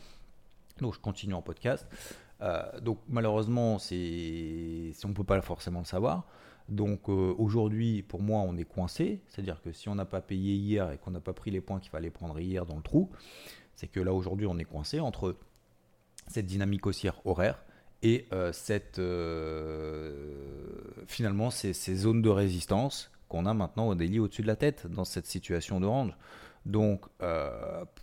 Donc 0.81 0.95
je 0.95 1.00
continue 1.00 1.35
en 1.35 1.42
podcast. 1.42 1.87
Euh, 2.40 2.81
donc 2.81 2.99
malheureusement, 3.09 3.78
c'est, 3.78 4.92
on 5.04 5.09
ne 5.09 5.14
peut 5.14 5.25
pas 5.25 5.40
forcément 5.42 5.81
le 5.81 5.85
savoir. 5.85 6.25
Donc 6.69 7.09
euh, 7.09 7.35
aujourd'hui, 7.38 8.02
pour 8.02 8.23
moi, 8.23 8.40
on 8.40 8.57
est 8.57 8.64
coincé. 8.64 9.21
C'est-à-dire 9.28 9.61
que 9.61 9.73
si 9.73 9.88
on 9.88 9.95
n'a 9.95 10.04
pas 10.04 10.21
payé 10.21 10.54
hier 10.54 10.90
et 10.92 10.99
qu'on 10.99 11.11
n'a 11.11 11.21
pas 11.21 11.35
pris 11.35 11.50
les 11.50 11.61
points 11.61 11.78
qu'il 11.78 11.90
fallait 11.90 12.11
prendre 12.11 12.38
hier 12.40 12.66
dans 12.66 12.76
le 12.76 12.83
trou, 12.83 13.11
c'est 13.75 13.88
que 13.88 14.00
là 14.00 14.12
aujourd'hui, 14.12 14.47
on 14.47 14.59
est 14.59 14.64
coincé 14.64 15.00
entre 15.00 15.37
cette 16.26 16.47
dynamique 16.47 16.87
haussière 16.87 17.25
horaire 17.26 17.64
et 18.02 18.26
euh, 18.33 18.52
cette, 18.52 19.00
finalement 21.07 21.50
ces, 21.50 21.73
zones 21.95 22.23
de 22.23 22.31
résistance 22.31 23.11
qu'on 23.29 23.47
a 23.47 23.55
maintenant 23.55 23.88
au 23.88 23.95
daily 23.95 24.19
au-dessus 24.19 24.43
de 24.43 24.47
la 24.47 24.57
tête 24.57 24.87
dans 24.87 25.05
cette 25.05 25.26
situation 25.26 25.81
de 25.81 25.87
range. 25.87 26.17
Donc 26.67 27.07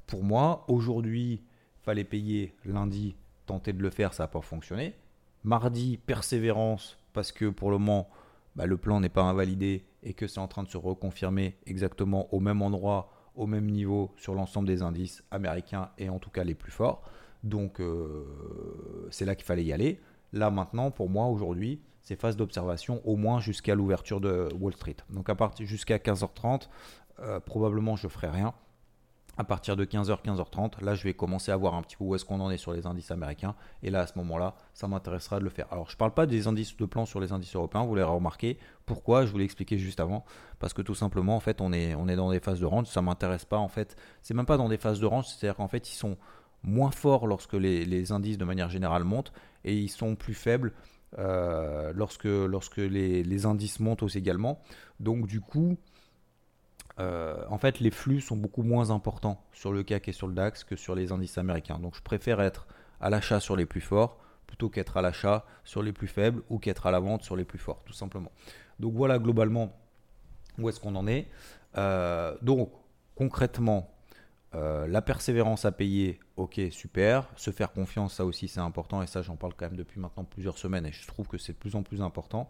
pour 0.07 0.23
moi, 0.23 0.65
aujourd'hui, 0.67 1.43
fallait 1.81 2.03
payer 2.03 2.55
lundi 2.65 3.15
tenté 3.45 3.73
de 3.73 3.81
le 3.81 3.89
faire, 3.89 4.13
ça 4.13 4.23
n'a 4.23 4.27
pas 4.27 4.41
fonctionné. 4.41 4.95
Mardi, 5.43 5.97
persévérance, 5.97 6.97
parce 7.13 7.31
que 7.31 7.49
pour 7.49 7.71
le 7.71 7.77
moment, 7.77 8.09
bah, 8.55 8.65
le 8.65 8.77
plan 8.77 8.99
n'est 8.99 9.09
pas 9.09 9.23
invalidé 9.23 9.85
et 10.03 10.13
que 10.13 10.27
c'est 10.27 10.39
en 10.39 10.47
train 10.47 10.63
de 10.63 10.67
se 10.67 10.77
reconfirmer 10.77 11.57
exactement 11.65 12.33
au 12.33 12.39
même 12.39 12.61
endroit, 12.61 13.11
au 13.35 13.47
même 13.47 13.65
niveau 13.65 14.13
sur 14.17 14.33
l'ensemble 14.33 14.67
des 14.67 14.81
indices 14.81 15.23
américains 15.31 15.89
et 15.97 16.09
en 16.09 16.19
tout 16.19 16.29
cas 16.29 16.43
les 16.43 16.55
plus 16.55 16.71
forts. 16.71 17.03
Donc 17.43 17.79
euh, 17.79 19.07
c'est 19.11 19.25
là 19.25 19.35
qu'il 19.35 19.45
fallait 19.45 19.63
y 19.63 19.73
aller. 19.73 19.99
Là 20.33 20.51
maintenant, 20.51 20.91
pour 20.91 21.09
moi 21.09 21.27
aujourd'hui, 21.27 21.81
c'est 22.01 22.15
phase 22.15 22.37
d'observation 22.37 23.01
au 23.05 23.15
moins 23.15 23.39
jusqu'à 23.39 23.75
l'ouverture 23.75 24.21
de 24.21 24.49
Wall 24.59 24.73
Street. 24.73 24.97
Donc 25.09 25.29
à 25.29 25.35
partir 25.35 25.65
jusqu'à 25.65 25.97
15h30, 25.97 26.69
euh, 27.19 27.39
probablement 27.39 27.95
je 27.95 28.07
ferai 28.07 28.29
rien 28.29 28.53
à 29.39 29.45
partir 29.45 29.77
de 29.77 29.85
15h, 29.85 30.21
15h30, 30.21 30.83
là 30.83 30.95
je 30.95 31.03
vais 31.05 31.13
commencer 31.13 31.49
à 31.49 31.55
voir 31.55 31.73
un 31.73 31.81
petit 31.81 31.95
peu 31.95 32.03
où 32.03 32.13
est-ce 32.13 32.25
qu'on 32.25 32.41
en 32.41 32.51
est 32.51 32.57
sur 32.57 32.73
les 32.73 32.85
indices 32.85 33.09
américains. 33.09 33.55
Et 33.83 33.89
là 33.89 34.01
à 34.01 34.07
ce 34.07 34.17
moment-là, 34.17 34.53
ça 34.73 34.89
m'intéressera 34.89 35.39
de 35.39 35.45
le 35.45 35.49
faire. 35.49 35.65
Alors 35.71 35.89
je 35.89 35.95
ne 35.95 35.97
parle 35.97 36.13
pas 36.13 36.25
des 36.25 36.47
indices 36.47 36.75
de 36.75 36.85
plan 36.85 37.05
sur 37.05 37.21
les 37.21 37.31
indices 37.31 37.55
européens, 37.55 37.85
vous 37.85 37.95
l'avez 37.95 38.11
remarqué. 38.11 38.57
Pourquoi 38.85 39.25
Je 39.25 39.31
vous 39.31 39.37
l'ai 39.37 39.45
expliqué 39.45 39.77
juste 39.77 40.01
avant. 40.01 40.25
Parce 40.59 40.73
que 40.73 40.81
tout 40.81 40.93
simplement, 40.93 41.37
en 41.37 41.39
fait, 41.39 41.61
on 41.61 41.71
est, 41.71 41.95
on 41.95 42.09
est 42.09 42.17
dans 42.17 42.31
des 42.31 42.41
phases 42.41 42.59
de 42.59 42.65
range. 42.65 42.87
Ça 42.87 42.99
ne 42.99 43.05
m'intéresse 43.05 43.45
pas 43.45 43.57
en 43.57 43.69
fait. 43.69 43.95
C'est 44.21 44.33
même 44.33 44.45
pas 44.45 44.57
dans 44.57 44.67
des 44.67 44.77
phases 44.77 44.99
de 44.99 45.05
range, 45.05 45.27
c'est-à-dire 45.27 45.55
qu'en 45.55 45.69
fait, 45.69 45.89
ils 45.89 45.95
sont 45.95 46.17
moins 46.63 46.91
forts 46.91 47.27
lorsque 47.27 47.53
les, 47.53 48.11
indices 48.11 48.37
de 48.37 48.45
manière 48.45 48.69
générale 48.69 49.03
montent 49.03 49.31
et 49.63 49.75
ils 49.75 49.89
sont 49.89 50.15
plus 50.15 50.33
faibles 50.33 50.73
euh, 51.17 51.91
lorsque, 51.95 52.25
lorsque 52.25 52.77
les, 52.77 53.45
indices 53.45 53.79
montent 53.79 54.03
aussi 54.03 54.17
également. 54.17 54.61
Donc 54.99 55.27
du 55.27 55.41
coup, 55.41 55.77
euh, 56.99 57.37
en 57.49 57.57
fait, 57.57 57.79
les 57.79 57.91
flux 57.91 58.21
sont 58.21 58.35
beaucoup 58.35 58.63
moins 58.63 58.91
importants 58.91 59.41
sur 59.53 59.71
le 59.71 59.83
CAC 59.83 60.09
et 60.09 60.11
sur 60.11 60.27
le 60.27 60.33
DAX 60.33 60.63
que 60.63 60.75
sur 60.75 60.95
les 60.95 61.11
indices 61.11 61.37
américains. 61.37 61.79
Donc, 61.79 61.95
je 61.95 62.01
préfère 62.01 62.41
être 62.41 62.67
à 62.99 63.09
l'achat 63.09 63.39
sur 63.39 63.55
les 63.55 63.65
plus 63.65 63.81
forts 63.81 64.17
plutôt 64.47 64.69
qu'être 64.69 64.97
à 64.97 65.01
l'achat 65.01 65.45
sur 65.63 65.83
les 65.83 65.93
plus 65.93 66.07
faibles 66.07 66.41
ou 66.49 66.57
qu'être 66.59 66.87
à 66.87 66.91
la 66.91 66.99
vente 66.99 67.23
sur 67.23 67.35
les 67.35 67.45
plus 67.45 67.59
forts, 67.59 67.83
tout 67.85 67.93
simplement. 67.93 68.31
Donc, 68.79 68.93
voilà 68.95 69.17
globalement 69.17 69.71
où 70.57 70.67
est-ce 70.67 70.79
qu'on 70.79 70.95
en 70.95 71.07
est. 71.07 71.27
Euh, 71.77 72.35
donc, 72.41 72.71
concrètement, 73.15 73.89
euh, 74.55 74.87
la 74.87 75.01
persévérance 75.01 75.65
à 75.65 75.71
payer, 75.71 76.19
ok, 76.35 76.59
super. 76.71 77.29
Se 77.35 77.51
faire 77.51 77.71
confiance, 77.71 78.15
ça 78.15 78.25
aussi 78.25 78.47
c'est 78.47 78.59
important 78.59 79.01
et 79.03 79.07
ça 79.07 79.21
j'en 79.21 79.35
parle 79.35 79.53
quand 79.55 79.67
même 79.67 79.77
depuis 79.77 79.99
maintenant 79.99 80.23
plusieurs 80.23 80.57
semaines 80.57 80.85
et 80.87 80.91
je 80.91 81.05
trouve 81.07 81.27
que 81.27 81.37
c'est 81.37 81.53
de 81.53 81.57
plus 81.57 81.75
en 81.75 81.83
plus 81.83 82.01
important. 82.01 82.49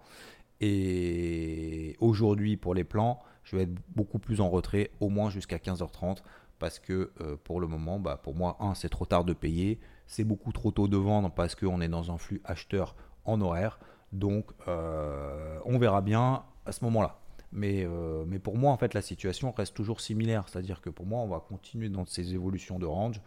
Et 0.61 1.95
aujourd'hui, 1.99 2.57
pour 2.57 2.73
les 2.73 2.83
plans, 2.83 3.21
je 3.43 3.55
vais 3.55 3.63
être 3.63 3.75
beaucoup 3.95 4.19
plus 4.19 4.41
en 4.41 4.49
retrait, 4.49 4.91
au 4.99 5.09
moins 5.09 5.29
jusqu'à 5.29 5.57
15h30, 5.57 6.17
parce 6.59 6.79
que 6.79 7.11
euh, 7.21 7.37
pour 7.43 7.61
le 7.61 7.67
moment, 7.67 7.99
bah, 7.99 8.19
pour 8.21 8.35
moi, 8.35 8.57
un, 8.59 8.75
c'est 8.75 8.89
trop 8.89 9.05
tard 9.05 9.23
de 9.23 9.33
payer, 9.33 9.79
c'est 10.07 10.25
beaucoup 10.25 10.51
trop 10.51 10.71
tôt 10.71 10.87
de 10.87 10.97
vendre 10.97 11.31
parce 11.31 11.55
qu'on 11.55 11.81
est 11.81 11.87
dans 11.87 12.11
un 12.11 12.17
flux 12.17 12.41
acheteur 12.43 12.95
en 13.25 13.39
horaire. 13.41 13.79
Donc, 14.11 14.51
euh, 14.67 15.59
on 15.65 15.77
verra 15.77 16.01
bien 16.01 16.43
à 16.65 16.71
ce 16.71 16.83
moment-là. 16.85 17.18
Mais, 17.51 17.83
euh, 17.83 18.23
mais 18.27 18.39
pour 18.39 18.57
moi, 18.57 18.71
en 18.71 18.77
fait, 18.77 18.93
la 18.93 19.01
situation 19.01 19.51
reste 19.51 19.75
toujours 19.75 20.01
similaire. 20.01 20.45
C'est-à-dire 20.47 20.81
que 20.81 20.89
pour 20.89 21.05
moi, 21.05 21.19
on 21.21 21.27
va 21.27 21.39
continuer 21.39 21.89
dans 21.89 22.05
ces 22.05 22.33
évolutions 22.33 22.79
de 22.79 22.85
range 22.85 23.21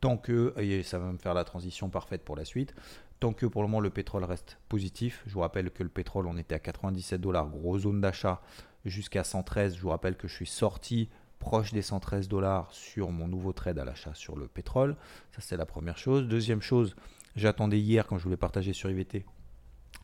tant 0.00 0.16
que, 0.16 0.54
et 0.58 0.82
ça 0.82 0.98
va 0.98 1.10
me 1.10 1.18
faire 1.18 1.34
la 1.34 1.44
transition 1.44 1.88
parfaite 1.88 2.22
pour 2.22 2.36
la 2.36 2.44
suite, 2.44 2.74
tant 3.20 3.32
que 3.32 3.46
pour 3.46 3.62
le 3.62 3.68
moment 3.68 3.80
le 3.80 3.90
pétrole 3.90 4.24
reste 4.24 4.58
positif. 4.68 5.22
Je 5.26 5.34
vous 5.34 5.40
rappelle 5.40 5.70
que 5.70 5.82
le 5.82 5.88
pétrole, 5.88 6.26
on 6.26 6.36
était 6.36 6.54
à 6.54 6.58
97 6.58 7.20
dollars, 7.20 7.48
grosse 7.48 7.82
zone 7.82 8.00
d'achat 8.00 8.42
jusqu'à 8.84 9.24
113. 9.24 9.76
Je 9.76 9.80
vous 9.80 9.88
rappelle 9.88 10.16
que 10.16 10.28
je 10.28 10.34
suis 10.34 10.46
sorti 10.46 11.08
proche 11.38 11.72
des 11.72 11.82
113 11.82 12.28
dollars 12.28 12.72
sur 12.72 13.10
mon 13.10 13.28
nouveau 13.28 13.52
trade 13.52 13.78
à 13.78 13.84
l'achat 13.84 14.14
sur 14.14 14.36
le 14.36 14.48
pétrole. 14.48 14.96
Ça, 15.32 15.40
c'est 15.40 15.56
la 15.56 15.66
première 15.66 15.98
chose. 15.98 16.26
Deuxième 16.26 16.62
chose, 16.62 16.96
j'attendais 17.34 17.78
hier, 17.78 18.06
quand 18.06 18.18
je 18.18 18.24
voulais 18.24 18.36
partager 18.36 18.72
sur 18.72 18.90
IVT, 18.90 19.24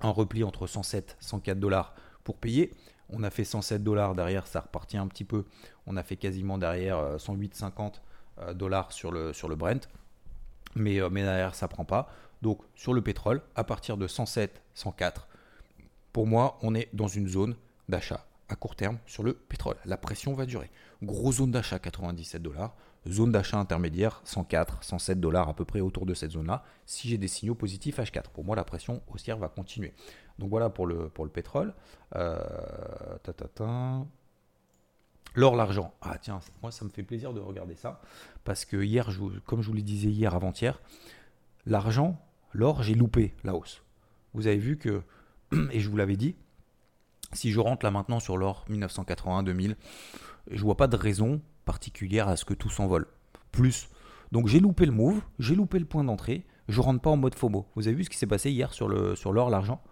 un 0.01 0.11
repli 0.11 0.45
entre 0.45 0.67
107 0.67 1.17
et 1.21 1.25
104 1.25 1.59
dollars 1.59 1.95
pour 2.25 2.37
payer. 2.37 2.73
On 3.11 3.23
a 3.23 3.31
fait 3.31 3.45
107 3.45 3.83
dollars 3.83 4.15
derrière, 4.15 4.47
ça 4.47 4.61
repartit 4.61 4.97
un 4.97 5.07
petit 5.07 5.25
peu. 5.25 5.45
On 5.87 5.97
a 5.97 6.03
fait 6.03 6.17
quasiment 6.17 6.59
derrière 6.59 7.17
108,50 7.17 7.69
euh, 7.69 7.91
euh, 8.39 8.55
dollars 8.55 8.93
sur 8.93 9.13
le, 9.13 9.33
sur 9.33 9.49
le 9.49 9.57
Brent. 9.57 9.89
Mais, 10.75 11.01
euh, 11.01 11.11
mais 11.11 11.23
derrière, 11.23 11.55
ça 11.55 11.69
prend 11.69 11.85
pas. 11.85 12.09
Donc 12.41 12.61
sur 12.75 12.95
le 12.95 13.03
pétrole, 13.03 13.43
à 13.55 13.65
partir 13.65 13.97
de 13.97 14.07
107, 14.07 14.63
104, 14.75 15.29
pour 16.13 16.27
moi, 16.27 16.59
on 16.63 16.75
est 16.75 16.89
dans 16.93 17.09
une 17.09 17.29
zone 17.29 17.57
d'achat 17.89 18.25
à 18.49 18.57
court 18.57 18.77
terme 18.77 18.99
sur 19.07 19.23
le 19.23 19.35
pétrole. 19.35 19.77
La 19.85 19.97
pression 19.97 20.35
va 20.35 20.47
durer. 20.47 20.71
Gros 21.03 21.33
zone 21.33 21.51
d'achat 21.51 21.79
97 21.79 22.43
dollars, 22.43 22.75
zone 23.09 23.33
d'achat 23.33 23.59
intermédiaire 23.59 24.21
104, 24.25 24.85
107 24.85 25.21
dollars 25.21 25.49
à 25.49 25.55
peu 25.55 25.65
près 25.65 25.81
autour 25.81 26.07
de 26.07 26.15
cette 26.15 26.33
zone-là. 26.33 26.65
Si 26.87 27.09
j'ai 27.09 27.19
des 27.19 27.29
signaux 27.29 27.55
positifs 27.55 27.99
H4, 27.99 28.25
pour 28.33 28.45
moi 28.45 28.57
la 28.57 28.65
pression 28.65 29.03
haussière 29.13 29.39
va 29.39 29.49
continuer. 29.49 29.95
Donc 30.39 30.51
voilà 30.51 30.71
pour 30.71 30.87
le, 30.87 31.11
pétrole. 31.33 31.75
Euh, 32.15 32.39
L'or, 35.35 35.57
l'argent. 35.57 35.95
Ah 36.03 36.19
tiens, 36.19 36.41
moi 36.63 36.71
ça 36.71 36.85
me 36.85 36.91
fait 36.91 37.03
plaisir 37.03 37.33
de 37.33 37.41
regarder 37.41 37.75
ça. 37.75 38.01
Parce 38.45 38.65
que 38.65 38.77
hier, 38.77 39.09
comme 39.47 39.63
je 39.63 39.69
vous 39.69 39.75
le 39.75 39.83
disais 39.83 40.09
hier 40.09 40.35
avant-hier, 40.35 40.81
l'argent, 41.65 42.21
l'or, 42.53 42.83
j'ai 42.83 42.95
loupé 42.95 43.35
la 43.45 43.55
hausse. 43.55 43.83
Vous 44.35 44.47
avez 44.47 44.59
vu 44.59 44.77
que, 44.77 45.03
et 45.71 45.81
je 45.81 45.89
vous 45.89 45.97
l'avais 45.97 46.17
dit, 46.17 46.37
si 47.33 47.51
je 47.51 47.61
rentre 47.61 47.85
là 47.87 47.91
maintenant 47.91 48.21
sur 48.21 48.37
l'or 48.37 48.67
1981-2000, 48.69 49.77
je 50.51 50.63
vois 50.63 50.77
pas 50.77 50.87
de 50.87 50.97
raison 50.97 51.41
particulière 51.65 52.29
à 52.29 52.37
ce 52.37 52.45
que 52.45 52.55
tout 52.55 52.71
s'envole. 52.71 53.07
Plus. 53.53 53.89
Donc 54.33 54.49
j'ai 54.49 54.61
loupé 54.61 54.87
le 54.87 54.93
move, 54.93 55.21
j'ai 55.39 55.55
loupé 55.55 55.79
le 55.79 55.85
point 55.85 56.05
d'entrée, 56.05 56.45
je 56.69 56.81
rentre 56.81 57.01
pas 57.01 57.11
en 57.11 57.17
mode 57.17 57.35
FOMO. 57.35 57.67
Vous 57.75 57.89
avez 57.89 57.97
vu 57.97 58.05
ce 58.05 58.11
qui 58.11 58.19
s'est 58.19 58.27
passé 58.27 58.51
hier 58.51 58.73
sur 58.73 58.89
l'or, 58.89 59.51
l'argent? 59.51 59.83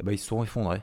Eh 0.00 0.02
ben, 0.02 0.12
Ils 0.12 0.18
se 0.18 0.26
sont 0.26 0.42
effondrés. 0.42 0.82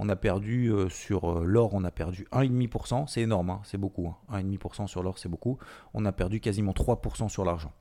On 0.00 0.08
a 0.08 0.16
perdu 0.16 0.68
euh, 0.68 0.88
sur 0.88 1.38
euh, 1.38 1.44
l'or, 1.44 1.74
on 1.74 1.82
a 1.82 1.90
perdu 1.90 2.28
1,5%, 2.30 3.08
c'est 3.08 3.22
énorme, 3.22 3.50
hein, 3.50 3.60
c'est 3.64 3.78
beaucoup. 3.78 4.14
1,5% 4.30 4.82
hein. 4.82 4.86
sur 4.86 5.02
l'or, 5.02 5.18
c'est 5.18 5.28
beaucoup. 5.28 5.58
On 5.92 6.04
a 6.04 6.12
perdu 6.12 6.40
quasiment 6.40 6.70
3% 6.70 7.28
sur 7.28 7.44
l'argent. 7.44 7.72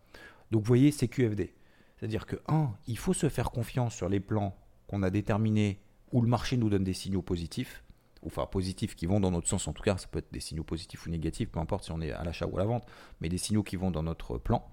Donc 0.49 0.63
vous 0.63 0.67
voyez, 0.67 0.91
c'est 0.91 1.07
QFD. 1.07 1.53
C'est-à-dire 1.97 2.25
que, 2.25 2.37
1, 2.47 2.71
il 2.87 2.97
faut 2.97 3.13
se 3.13 3.29
faire 3.29 3.51
confiance 3.51 3.93
sur 3.93 4.09
les 4.09 4.19
plans 4.19 4.55
qu'on 4.87 5.03
a 5.03 5.11
déterminés 5.11 5.79
où 6.11 6.21
le 6.21 6.27
marché 6.27 6.57
nous 6.57 6.69
donne 6.69 6.83
des 6.83 6.93
signaux 6.93 7.21
positifs, 7.21 7.83
enfin 8.25 8.45
positifs 8.45 8.95
qui 8.95 9.05
vont 9.05 9.19
dans 9.19 9.31
notre 9.31 9.47
sens 9.47 9.67
en 9.67 9.73
tout 9.73 9.83
cas, 9.83 9.97
ça 9.97 10.07
peut 10.07 10.19
être 10.19 10.31
des 10.31 10.39
signaux 10.39 10.63
positifs 10.63 11.05
ou 11.05 11.09
négatifs, 11.09 11.49
peu 11.49 11.59
importe 11.59 11.83
si 11.83 11.91
on 11.91 12.01
est 12.01 12.11
à 12.11 12.23
l'achat 12.23 12.47
ou 12.47 12.55
à 12.55 12.59
la 12.59 12.65
vente, 12.65 12.85
mais 13.21 13.29
des 13.29 13.37
signaux 13.37 13.63
qui 13.63 13.75
vont 13.75 13.91
dans 13.91 14.03
notre 14.03 14.37
plan. 14.37 14.67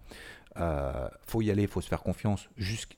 Euh, 0.56 1.08
faut 1.26 1.42
y 1.42 1.50
aller, 1.50 1.66
faut 1.66 1.80
se 1.80 1.88
faire 1.88 2.02
confiance, 2.02 2.48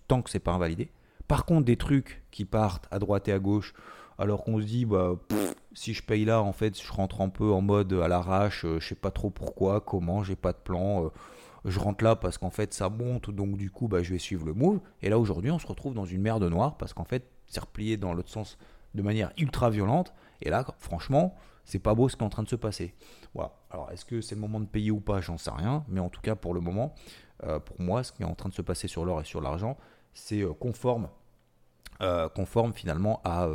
tant 0.06 0.22
que 0.22 0.30
c'est 0.30 0.38
pas 0.38 0.52
invalidé. 0.52 0.90
Par 1.28 1.44
contre, 1.44 1.64
des 1.64 1.76
trucs 1.76 2.22
qui 2.30 2.44
partent 2.44 2.86
à 2.90 2.98
droite 2.98 3.28
et 3.28 3.32
à 3.32 3.38
gauche, 3.38 3.74
alors 4.18 4.44
qu'on 4.44 4.60
se 4.60 4.64
dit, 4.64 4.84
bah, 4.84 5.16
si 5.72 5.92
je 5.92 6.02
paye 6.02 6.24
là, 6.24 6.42
en 6.42 6.52
fait, 6.52 6.80
je 6.80 6.92
rentre 6.92 7.20
un 7.20 7.28
peu 7.28 7.50
en 7.50 7.60
mode 7.60 7.92
à 7.92 8.08
l'arrache, 8.08 8.64
euh, 8.64 8.80
je 8.80 8.88
sais 8.88 8.94
pas 8.94 9.10
trop 9.10 9.30
pourquoi, 9.30 9.80
comment, 9.80 10.22
j'ai 10.22 10.36
pas 10.36 10.52
de 10.52 10.58
plan. 10.58 11.04
Euh, 11.04 11.08
je 11.66 11.80
rentre 11.80 12.04
là 12.04 12.16
parce 12.16 12.38
qu'en 12.38 12.50
fait 12.50 12.72
ça 12.72 12.88
monte, 12.88 13.30
donc 13.30 13.56
du 13.56 13.70
coup 13.70 13.88
bah, 13.88 14.02
je 14.02 14.12
vais 14.12 14.18
suivre 14.18 14.46
le 14.46 14.54
move. 14.54 14.80
Et 15.02 15.10
là 15.10 15.18
aujourd'hui 15.18 15.50
on 15.50 15.58
se 15.58 15.66
retrouve 15.66 15.94
dans 15.94 16.04
une 16.04 16.22
mer 16.22 16.38
de 16.38 16.48
noir 16.48 16.76
parce 16.76 16.94
qu'en 16.94 17.04
fait 17.04 17.28
c'est 17.48 17.60
replié 17.60 17.96
dans 17.96 18.14
l'autre 18.14 18.30
sens 18.30 18.56
de 18.94 19.02
manière 19.02 19.32
ultra 19.36 19.68
violente. 19.68 20.14
Et 20.42 20.48
là 20.48 20.64
franchement 20.78 21.34
c'est 21.64 21.80
pas 21.80 21.94
beau 21.94 22.08
ce 22.08 22.16
qui 22.16 22.22
est 22.22 22.26
en 22.26 22.30
train 22.30 22.44
de 22.44 22.48
se 22.48 22.56
passer. 22.56 22.94
Voilà. 23.34 23.52
Alors 23.70 23.90
est-ce 23.90 24.04
que 24.04 24.20
c'est 24.20 24.36
le 24.36 24.40
moment 24.40 24.60
de 24.60 24.66
payer 24.66 24.92
ou 24.92 25.00
pas? 25.00 25.20
J'en 25.20 25.38
sais 25.38 25.50
rien. 25.50 25.84
Mais 25.88 25.98
en 25.98 26.08
tout 26.08 26.20
cas 26.20 26.36
pour 26.36 26.54
le 26.54 26.60
moment, 26.60 26.94
euh, 27.42 27.58
pour 27.58 27.80
moi 27.80 28.04
ce 28.04 28.12
qui 28.12 28.22
est 28.22 28.26
en 28.26 28.36
train 28.36 28.48
de 28.48 28.54
se 28.54 28.62
passer 28.62 28.86
sur 28.86 29.04
l'or 29.04 29.20
et 29.20 29.24
sur 29.24 29.40
l'argent, 29.40 29.76
c'est 30.16 30.42
euh, 30.42 30.52
conforme 30.52 31.08
euh, 32.02 32.28
conforme 32.28 32.74
finalement 32.74 33.22
à, 33.24 33.48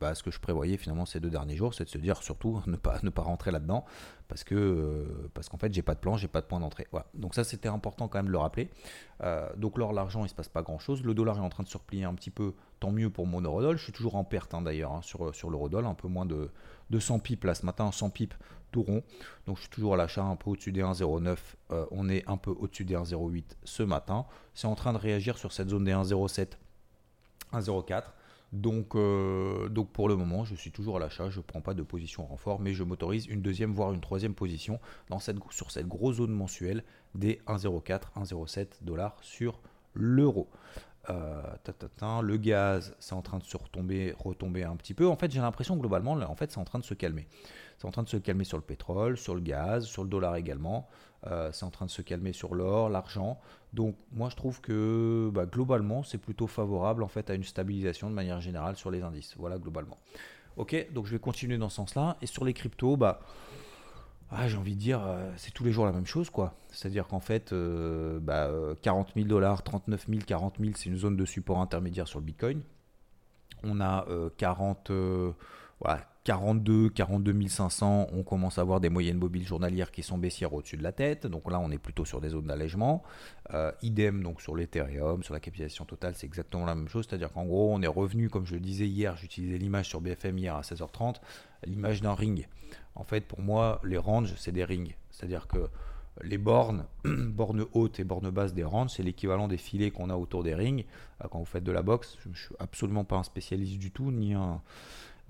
bah, 0.00 0.14
ce 0.14 0.22
que 0.22 0.30
je 0.30 0.38
prévoyais 0.38 0.76
finalement 0.76 1.06
ces 1.06 1.18
deux 1.18 1.30
derniers 1.30 1.56
jours, 1.56 1.72
c'est 1.72 1.84
de 1.84 1.88
se 1.88 1.98
dire 1.98 2.22
surtout 2.22 2.62
ne 2.66 2.76
pas, 2.76 2.98
ne 3.02 3.10
pas 3.10 3.22
rentrer 3.22 3.50
là-dedans 3.50 3.84
parce 4.28 4.44
que 4.44 4.54
euh, 4.54 5.30
parce 5.34 5.48
qu'en 5.48 5.58
fait 5.58 5.72
j'ai 5.72 5.82
pas 5.82 5.94
de 5.94 6.00
plan, 6.00 6.16
j'ai 6.16 6.28
pas 6.28 6.40
de 6.40 6.46
point 6.46 6.60
d'entrée. 6.60 6.86
Voilà. 6.90 7.06
Donc 7.14 7.34
ça 7.34 7.44
c'était 7.44 7.68
important 7.68 8.08
quand 8.08 8.18
même 8.18 8.26
de 8.26 8.32
le 8.32 8.38
rappeler. 8.38 8.70
Euh, 9.22 9.48
donc 9.56 9.76
l'or, 9.78 9.92
l'argent, 9.92 10.24
il 10.24 10.28
se 10.28 10.34
passe 10.34 10.48
pas 10.48 10.62
grand-chose. 10.62 11.02
Le 11.02 11.14
dollar 11.14 11.36
est 11.36 11.42
en 11.42 11.48
train 11.48 11.62
de 11.62 11.68
se 11.68 11.76
replier 11.76 12.04
un 12.04 12.14
petit 12.14 12.30
peu, 12.30 12.54
tant 12.80 12.92
mieux 12.92 13.10
pour 13.10 13.26
mon 13.26 13.40
eurodol. 13.40 13.76
Je 13.76 13.84
suis 13.84 13.92
toujours 13.92 14.14
en 14.14 14.24
perte 14.24 14.54
hein, 14.54 14.62
d'ailleurs 14.62 14.92
hein, 14.92 15.02
sur, 15.02 15.34
sur 15.34 15.50
l'eurodoll, 15.50 15.86
un 15.86 15.94
peu 15.94 16.08
moins 16.08 16.26
de, 16.26 16.50
200 16.90 17.20
pips 17.20 17.44
là 17.44 17.54
ce 17.54 17.64
matin, 17.64 17.90
100 17.90 18.10
pips 18.10 18.36
rond. 18.78 19.02
Donc 19.46 19.56
je 19.56 19.62
suis 19.62 19.70
toujours 19.70 19.94
à 19.94 19.96
l'achat 19.96 20.22
un 20.22 20.36
peu 20.36 20.50
au-dessus 20.50 20.72
des 20.72 20.82
1,09. 20.82 21.36
on 21.90 22.08
est 22.08 22.28
un 22.28 22.36
peu 22.36 22.50
au-dessus 22.50 22.84
des 22.84 22.94
1,08 22.94 23.44
ce 23.64 23.82
matin. 23.82 24.26
C'est 24.54 24.66
en 24.66 24.74
train 24.74 24.92
de 24.92 24.98
réagir 24.98 25.38
sur 25.38 25.52
cette 25.52 25.68
zone 25.68 25.84
des 25.84 25.92
1,07 25.92 26.52
1,04. 27.52 28.04
Donc, 28.52 28.96
euh, 28.96 29.68
donc 29.68 29.90
pour 29.90 30.08
le 30.08 30.16
moment, 30.16 30.44
je 30.44 30.54
suis 30.56 30.72
toujours 30.72 30.96
à 30.96 31.00
l'achat, 31.00 31.30
je 31.30 31.38
ne 31.38 31.42
prends 31.42 31.60
pas 31.60 31.74
de 31.74 31.82
position 31.82 32.26
renfort, 32.26 32.58
mais 32.60 32.74
je 32.74 32.82
m'autorise 32.82 33.26
une 33.26 33.42
deuxième, 33.42 33.72
voire 33.72 33.92
une 33.92 34.00
troisième 34.00 34.34
position 34.34 34.80
dans 35.08 35.20
cette, 35.20 35.36
sur 35.50 35.70
cette 35.70 35.86
grosse 35.86 36.16
zone 36.16 36.32
mensuelle 36.32 36.82
des 37.14 37.40
1,04, 37.46 38.00
1,07 38.16 38.66
dollars 38.82 39.16
sur 39.20 39.60
l'euro. 39.94 40.48
Euh, 41.08 42.22
le 42.22 42.36
gaz, 42.36 42.94
c'est 42.98 43.14
en 43.14 43.22
train 43.22 43.38
de 43.38 43.44
se 43.44 43.56
retomber, 43.56 44.14
retomber 44.18 44.64
un 44.64 44.76
petit 44.76 44.94
peu. 44.94 45.06
En 45.08 45.16
fait, 45.16 45.30
j'ai 45.30 45.40
l'impression 45.40 45.76
globalement, 45.76 46.12
en 46.12 46.34
fait, 46.34 46.50
c'est 46.50 46.58
en 46.58 46.64
train 46.64 46.78
de 46.78 46.84
se 46.84 46.94
calmer. 46.94 47.26
C'est 47.78 47.86
en 47.86 47.90
train 47.90 48.02
de 48.02 48.08
se 48.08 48.18
calmer 48.18 48.44
sur 48.44 48.58
le 48.58 48.62
pétrole, 48.62 49.16
sur 49.16 49.34
le 49.34 49.40
gaz, 49.40 49.86
sur 49.86 50.02
le 50.02 50.10
dollar 50.10 50.36
également. 50.36 50.88
Euh, 51.26 51.50
c'est 51.52 51.64
en 51.64 51.70
train 51.70 51.86
de 51.86 51.90
se 51.90 52.02
calmer 52.02 52.32
sur 52.32 52.54
l'or, 52.54 52.88
l'argent. 52.88 53.40
Donc 53.72 53.96
moi 54.12 54.28
je 54.30 54.36
trouve 54.36 54.60
que 54.60 55.30
bah, 55.32 55.46
globalement 55.46 56.02
c'est 56.02 56.18
plutôt 56.18 56.46
favorable 56.46 57.02
en 57.02 57.08
fait 57.08 57.28
à 57.30 57.34
une 57.34 57.44
stabilisation 57.44 58.08
de 58.08 58.14
manière 58.14 58.40
générale 58.40 58.76
sur 58.76 58.90
les 58.90 59.02
indices. 59.02 59.34
Voilà 59.38 59.58
globalement. 59.58 59.98
Ok, 60.56 60.92
donc 60.92 61.06
je 61.06 61.12
vais 61.12 61.18
continuer 61.18 61.58
dans 61.58 61.68
ce 61.68 61.76
sens-là. 61.76 62.16
Et 62.22 62.26
sur 62.26 62.44
les 62.44 62.52
cryptos, 62.52 62.96
bah 62.96 63.20
ah, 64.30 64.48
j'ai 64.48 64.56
envie 64.56 64.74
de 64.74 64.80
dire, 64.80 65.02
euh, 65.04 65.30
c'est 65.36 65.52
tous 65.52 65.64
les 65.64 65.72
jours 65.72 65.86
la 65.86 65.92
même 65.92 66.06
chose, 66.06 66.30
quoi. 66.30 66.54
C'est-à-dire 66.70 67.06
qu'en 67.06 67.20
fait, 67.20 67.52
euh, 67.52 68.20
bah, 68.20 68.50
40 68.82 69.12
000 69.14 69.26
dollars, 69.26 69.62
39 69.62 70.06
000, 70.08 70.20
40 70.26 70.56
000, 70.60 70.72
c'est 70.76 70.88
une 70.88 70.96
zone 70.96 71.16
de 71.16 71.24
support 71.24 71.60
intermédiaire 71.60 72.06
sur 72.06 72.20
le 72.20 72.24
Bitcoin. 72.24 72.62
On 73.62 73.80
a 73.80 74.06
40, 74.38 74.90
voilà, 75.80 76.10
42, 76.24 76.90
42 76.90 77.48
500, 77.48 78.08
on 78.12 78.22
commence 78.22 78.58
à 78.58 78.60
avoir 78.60 78.80
des 78.80 78.90
moyennes 78.90 79.16
mobiles 79.16 79.46
journalières 79.46 79.90
qui 79.90 80.02
sont 80.02 80.18
baissières 80.18 80.52
au-dessus 80.52 80.76
de 80.76 80.82
la 80.82 80.92
tête. 80.92 81.26
Donc 81.26 81.50
là, 81.50 81.58
on 81.58 81.70
est 81.70 81.78
plutôt 81.78 82.04
sur 82.04 82.20
des 82.20 82.30
zones 82.30 82.46
d'allègement. 82.46 83.02
Euh, 83.54 83.72
idem 83.82 84.22
donc 84.22 84.42
sur 84.42 84.54
l'Ethereum, 84.54 85.22
sur 85.22 85.32
la 85.32 85.40
capitalisation 85.40 85.86
totale, 85.86 86.14
c'est 86.14 86.26
exactement 86.26 86.66
la 86.66 86.74
même 86.74 86.88
chose. 86.88 87.06
C'est-à-dire 87.08 87.32
qu'en 87.32 87.46
gros, 87.46 87.72
on 87.72 87.80
est 87.80 87.86
revenu, 87.86 88.28
comme 88.28 88.44
je 88.44 88.54
le 88.54 88.60
disais 88.60 88.86
hier, 88.86 89.16
j'utilisais 89.16 89.56
l'image 89.56 89.88
sur 89.88 90.02
BFM 90.02 90.36
hier 90.36 90.54
à 90.54 90.60
16h30, 90.60 91.16
l'image 91.64 92.02
d'un 92.02 92.14
ring. 92.14 92.46
En 92.94 93.04
fait, 93.04 93.26
pour 93.26 93.40
moi, 93.40 93.80
les 93.84 93.98
ranges, 93.98 94.34
c'est 94.36 94.52
des 94.52 94.64
rings. 94.64 94.94
C'est-à-dire 95.10 95.46
que 95.46 95.68
les 96.22 96.38
bornes, 96.38 96.84
bornes 97.04 97.64
hautes 97.72 98.00
et 98.00 98.04
bornes 98.04 98.30
basses 98.30 98.54
des 98.54 98.64
ranges, 98.64 98.90
c'est 98.90 99.02
l'équivalent 99.02 99.48
des 99.48 99.56
filets 99.56 99.90
qu'on 99.90 100.10
a 100.10 100.16
autour 100.16 100.42
des 100.42 100.54
rings. 100.54 100.84
Euh, 101.22 101.28
quand 101.30 101.38
vous 101.38 101.44
faites 101.44 101.64
de 101.64 101.72
la 101.72 101.82
boxe, 101.82 102.16
je 102.22 102.28
ne 102.28 102.34
suis 102.34 102.54
absolument 102.58 103.04
pas 103.04 103.16
un 103.16 103.22
spécialiste 103.22 103.78
du 103.78 103.90
tout, 103.90 104.10
ni 104.10 104.34
un 104.34 104.60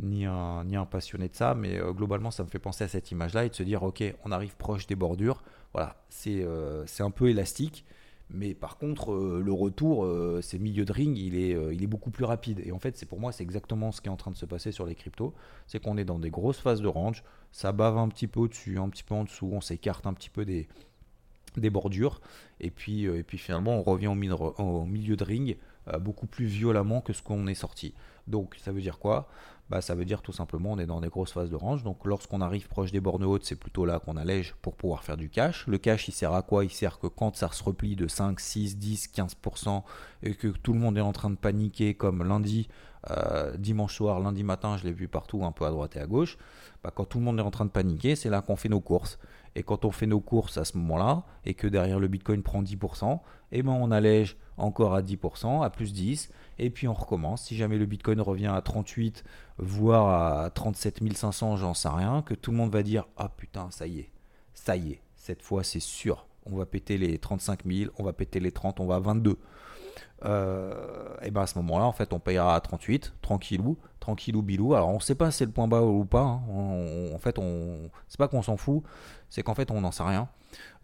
ni 0.02 0.26
un, 0.26 0.86
passionné 0.86 1.28
de 1.28 1.34
ça, 1.34 1.54
mais 1.54 1.78
euh, 1.78 1.92
globalement, 1.92 2.30
ça 2.30 2.42
me 2.42 2.48
fait 2.48 2.58
penser 2.58 2.84
à 2.84 2.88
cette 2.88 3.10
image-là 3.10 3.44
et 3.44 3.48
de 3.50 3.54
se 3.54 3.62
dire, 3.62 3.82
ok, 3.82 4.02
on 4.24 4.32
arrive 4.32 4.56
proche 4.56 4.86
des 4.86 4.94
bordures. 4.94 5.42
Voilà, 5.72 5.96
c'est 6.08 6.42
euh, 6.42 6.84
c'est 6.86 7.02
un 7.02 7.10
peu 7.10 7.28
élastique, 7.28 7.84
mais 8.32 8.54
par 8.54 8.78
contre, 8.78 9.12
euh, 9.12 9.42
le 9.44 9.52
retour, 9.52 10.06
c'est 10.42 10.58
milieu 10.58 10.84
de 10.84 10.92
ring, 10.92 11.16
il 11.18 11.34
est, 11.36 11.56
il 11.72 11.82
est 11.82 11.86
beaucoup 11.86 12.10
plus 12.10 12.24
rapide. 12.24 12.60
Et 12.64 12.72
en 12.72 12.78
fait, 12.78 12.96
c'est 12.96 13.06
pour 13.06 13.20
moi, 13.20 13.32
c'est 13.32 13.42
exactement 13.42 13.92
ce 13.92 14.00
qui 14.00 14.08
est 14.08 14.12
en 14.12 14.16
train 14.16 14.30
de 14.30 14.36
se 14.36 14.46
passer 14.46 14.72
sur 14.72 14.86
les 14.86 14.94
cryptos. 14.94 15.34
C'est 15.66 15.80
qu'on 15.80 15.96
est 15.96 16.04
dans 16.04 16.18
des 16.18 16.30
grosses 16.30 16.58
phases 16.58 16.80
de 16.80 16.88
range, 16.88 17.24
ça 17.52 17.72
bave 17.72 17.98
un 17.98 18.08
petit 18.08 18.26
peu 18.26 18.40
au-dessus, 18.40 18.78
un 18.78 18.88
petit 18.88 19.04
peu 19.04 19.14
en 19.14 19.24
dessous, 19.24 19.50
on 19.52 19.60
s'écarte 19.60 20.06
un 20.06 20.14
petit 20.14 20.30
peu 20.30 20.44
des, 20.44 20.68
bordures, 21.70 22.20
et 22.60 22.70
puis, 22.70 23.04
et 23.04 23.22
puis 23.22 23.38
finalement, 23.38 23.78
on 23.78 23.82
revient 23.82 24.06
au 24.06 24.14
milieu 24.84 25.16
de 25.16 25.24
ring 25.24 25.56
beaucoup 26.00 26.26
plus 26.26 26.46
violemment 26.46 27.00
que 27.00 27.12
ce 27.12 27.22
qu'on 27.22 27.46
est 27.46 27.54
sorti. 27.54 27.94
Donc, 28.28 28.56
ça 28.60 28.70
veut 28.70 28.80
dire 28.80 28.98
quoi? 28.98 29.28
Bah, 29.70 29.80
ça 29.80 29.94
veut 29.94 30.04
dire 30.04 30.20
tout 30.20 30.32
simplement 30.32 30.72
on 30.72 30.78
est 30.78 30.86
dans 30.86 31.00
des 31.00 31.08
grosses 31.08 31.32
phases 31.32 31.48
de 31.48 31.56
range. 31.56 31.84
Donc 31.84 32.04
lorsqu'on 32.04 32.40
arrive 32.40 32.68
proche 32.68 32.90
des 32.90 33.00
bornes 33.00 33.24
hautes, 33.24 33.44
c'est 33.44 33.56
plutôt 33.56 33.86
là 33.86 34.00
qu'on 34.00 34.16
allège 34.16 34.54
pour 34.60 34.74
pouvoir 34.74 35.04
faire 35.04 35.16
du 35.16 35.30
cash. 35.30 35.66
Le 35.68 35.78
cash, 35.78 36.08
il 36.08 36.12
sert 36.12 36.34
à 36.34 36.42
quoi? 36.42 36.64
Il 36.64 36.70
sert 36.70 36.98
que 36.98 37.06
quand 37.06 37.36
ça 37.36 37.50
se 37.52 37.62
replie 37.62 37.94
de 37.94 38.08
5, 38.08 38.40
6, 38.40 38.78
10, 38.78 39.10
15% 39.14 39.82
et 40.24 40.34
que 40.34 40.48
tout 40.48 40.72
le 40.72 40.80
monde 40.80 40.98
est 40.98 41.02
en 41.02 41.12
train 41.12 41.30
de 41.30 41.36
paniquer 41.36 41.94
comme 41.94 42.24
lundi, 42.24 42.68
euh, 43.10 43.56
dimanche 43.56 43.94
soir, 43.94 44.18
lundi 44.18 44.42
matin, 44.42 44.76
je 44.76 44.84
l'ai 44.84 44.92
vu 44.92 45.06
partout 45.06 45.44
un 45.44 45.52
peu 45.52 45.64
à 45.64 45.70
droite 45.70 45.96
et 45.96 46.00
à 46.00 46.06
gauche. 46.06 46.36
Bah, 46.82 46.90
quand 46.92 47.04
tout 47.04 47.18
le 47.18 47.24
monde 47.24 47.38
est 47.38 47.42
en 47.42 47.50
train 47.52 47.64
de 47.64 47.70
paniquer, 47.70 48.16
c'est 48.16 48.30
là 48.30 48.42
qu'on 48.42 48.56
fait 48.56 48.68
nos 48.68 48.80
courses. 48.80 49.18
Et 49.56 49.62
quand 49.62 49.84
on 49.84 49.90
fait 49.90 50.06
nos 50.06 50.20
courses 50.20 50.58
à 50.58 50.64
ce 50.64 50.76
moment-là, 50.78 51.24
et 51.44 51.54
que 51.54 51.66
derrière 51.66 51.98
le 51.98 52.08
Bitcoin 52.08 52.42
prend 52.42 52.62
10%, 52.62 53.20
eh 53.52 53.62
ben 53.62 53.72
on 53.72 53.90
allège 53.90 54.36
encore 54.56 54.94
à 54.94 55.02
10%, 55.02 55.64
à 55.64 55.70
plus 55.70 55.92
10, 55.92 56.30
et 56.58 56.70
puis 56.70 56.86
on 56.86 56.94
recommence. 56.94 57.44
Si 57.44 57.56
jamais 57.56 57.78
le 57.78 57.86
Bitcoin 57.86 58.20
revient 58.20 58.52
à 58.54 58.60
38, 58.60 59.24
voire 59.58 60.42
à 60.44 60.50
37 60.50 61.00
500, 61.16 61.56
j'en 61.56 61.74
sais 61.74 61.88
rien, 61.88 62.22
que 62.22 62.34
tout 62.34 62.50
le 62.50 62.56
monde 62.56 62.72
va 62.72 62.82
dire 62.82 63.08
Ah 63.16 63.28
putain, 63.28 63.70
ça 63.70 63.86
y 63.86 64.00
est, 64.00 64.10
ça 64.54 64.76
y 64.76 64.92
est, 64.92 65.02
cette 65.16 65.42
fois 65.42 65.64
c'est 65.64 65.80
sûr, 65.80 66.26
on 66.46 66.56
va 66.56 66.66
péter 66.66 66.98
les 66.98 67.18
35 67.18 67.64
000, 67.66 67.90
on 67.98 68.04
va 68.04 68.12
péter 68.12 68.40
les 68.40 68.52
30, 68.52 68.80
on 68.80 68.86
va 68.86 68.96
à 68.96 69.00
22. 69.00 69.38
Euh, 70.24 70.74
et 71.22 71.30
ben 71.30 71.42
à 71.42 71.46
ce 71.46 71.58
moment-là, 71.58 71.84
en 71.84 71.92
fait, 71.92 72.12
on 72.12 72.18
payera 72.18 72.54
à 72.54 72.60
38, 72.60 73.14
tranquillou, 73.22 73.78
tranquillou 74.00 74.42
bilou. 74.42 74.74
Alors 74.74 74.90
on 74.90 75.00
sait 75.00 75.14
pas 75.14 75.30
si 75.30 75.38
c'est 75.38 75.46
le 75.46 75.52
point 75.52 75.68
bas 75.68 75.82
ou 75.82 76.04
pas. 76.04 76.22
Hein. 76.22 77.12
en 77.14 77.18
fait, 77.18 77.38
on, 77.38 77.90
c'est 78.08 78.18
pas 78.18 78.28
qu'on 78.28 78.42
s'en 78.42 78.56
fout, 78.56 78.82
c'est 79.28 79.42
qu'en 79.42 79.54
fait 79.54 79.70
on 79.70 79.80
n'en 79.80 79.92
sait 79.92 80.02
rien. 80.02 80.28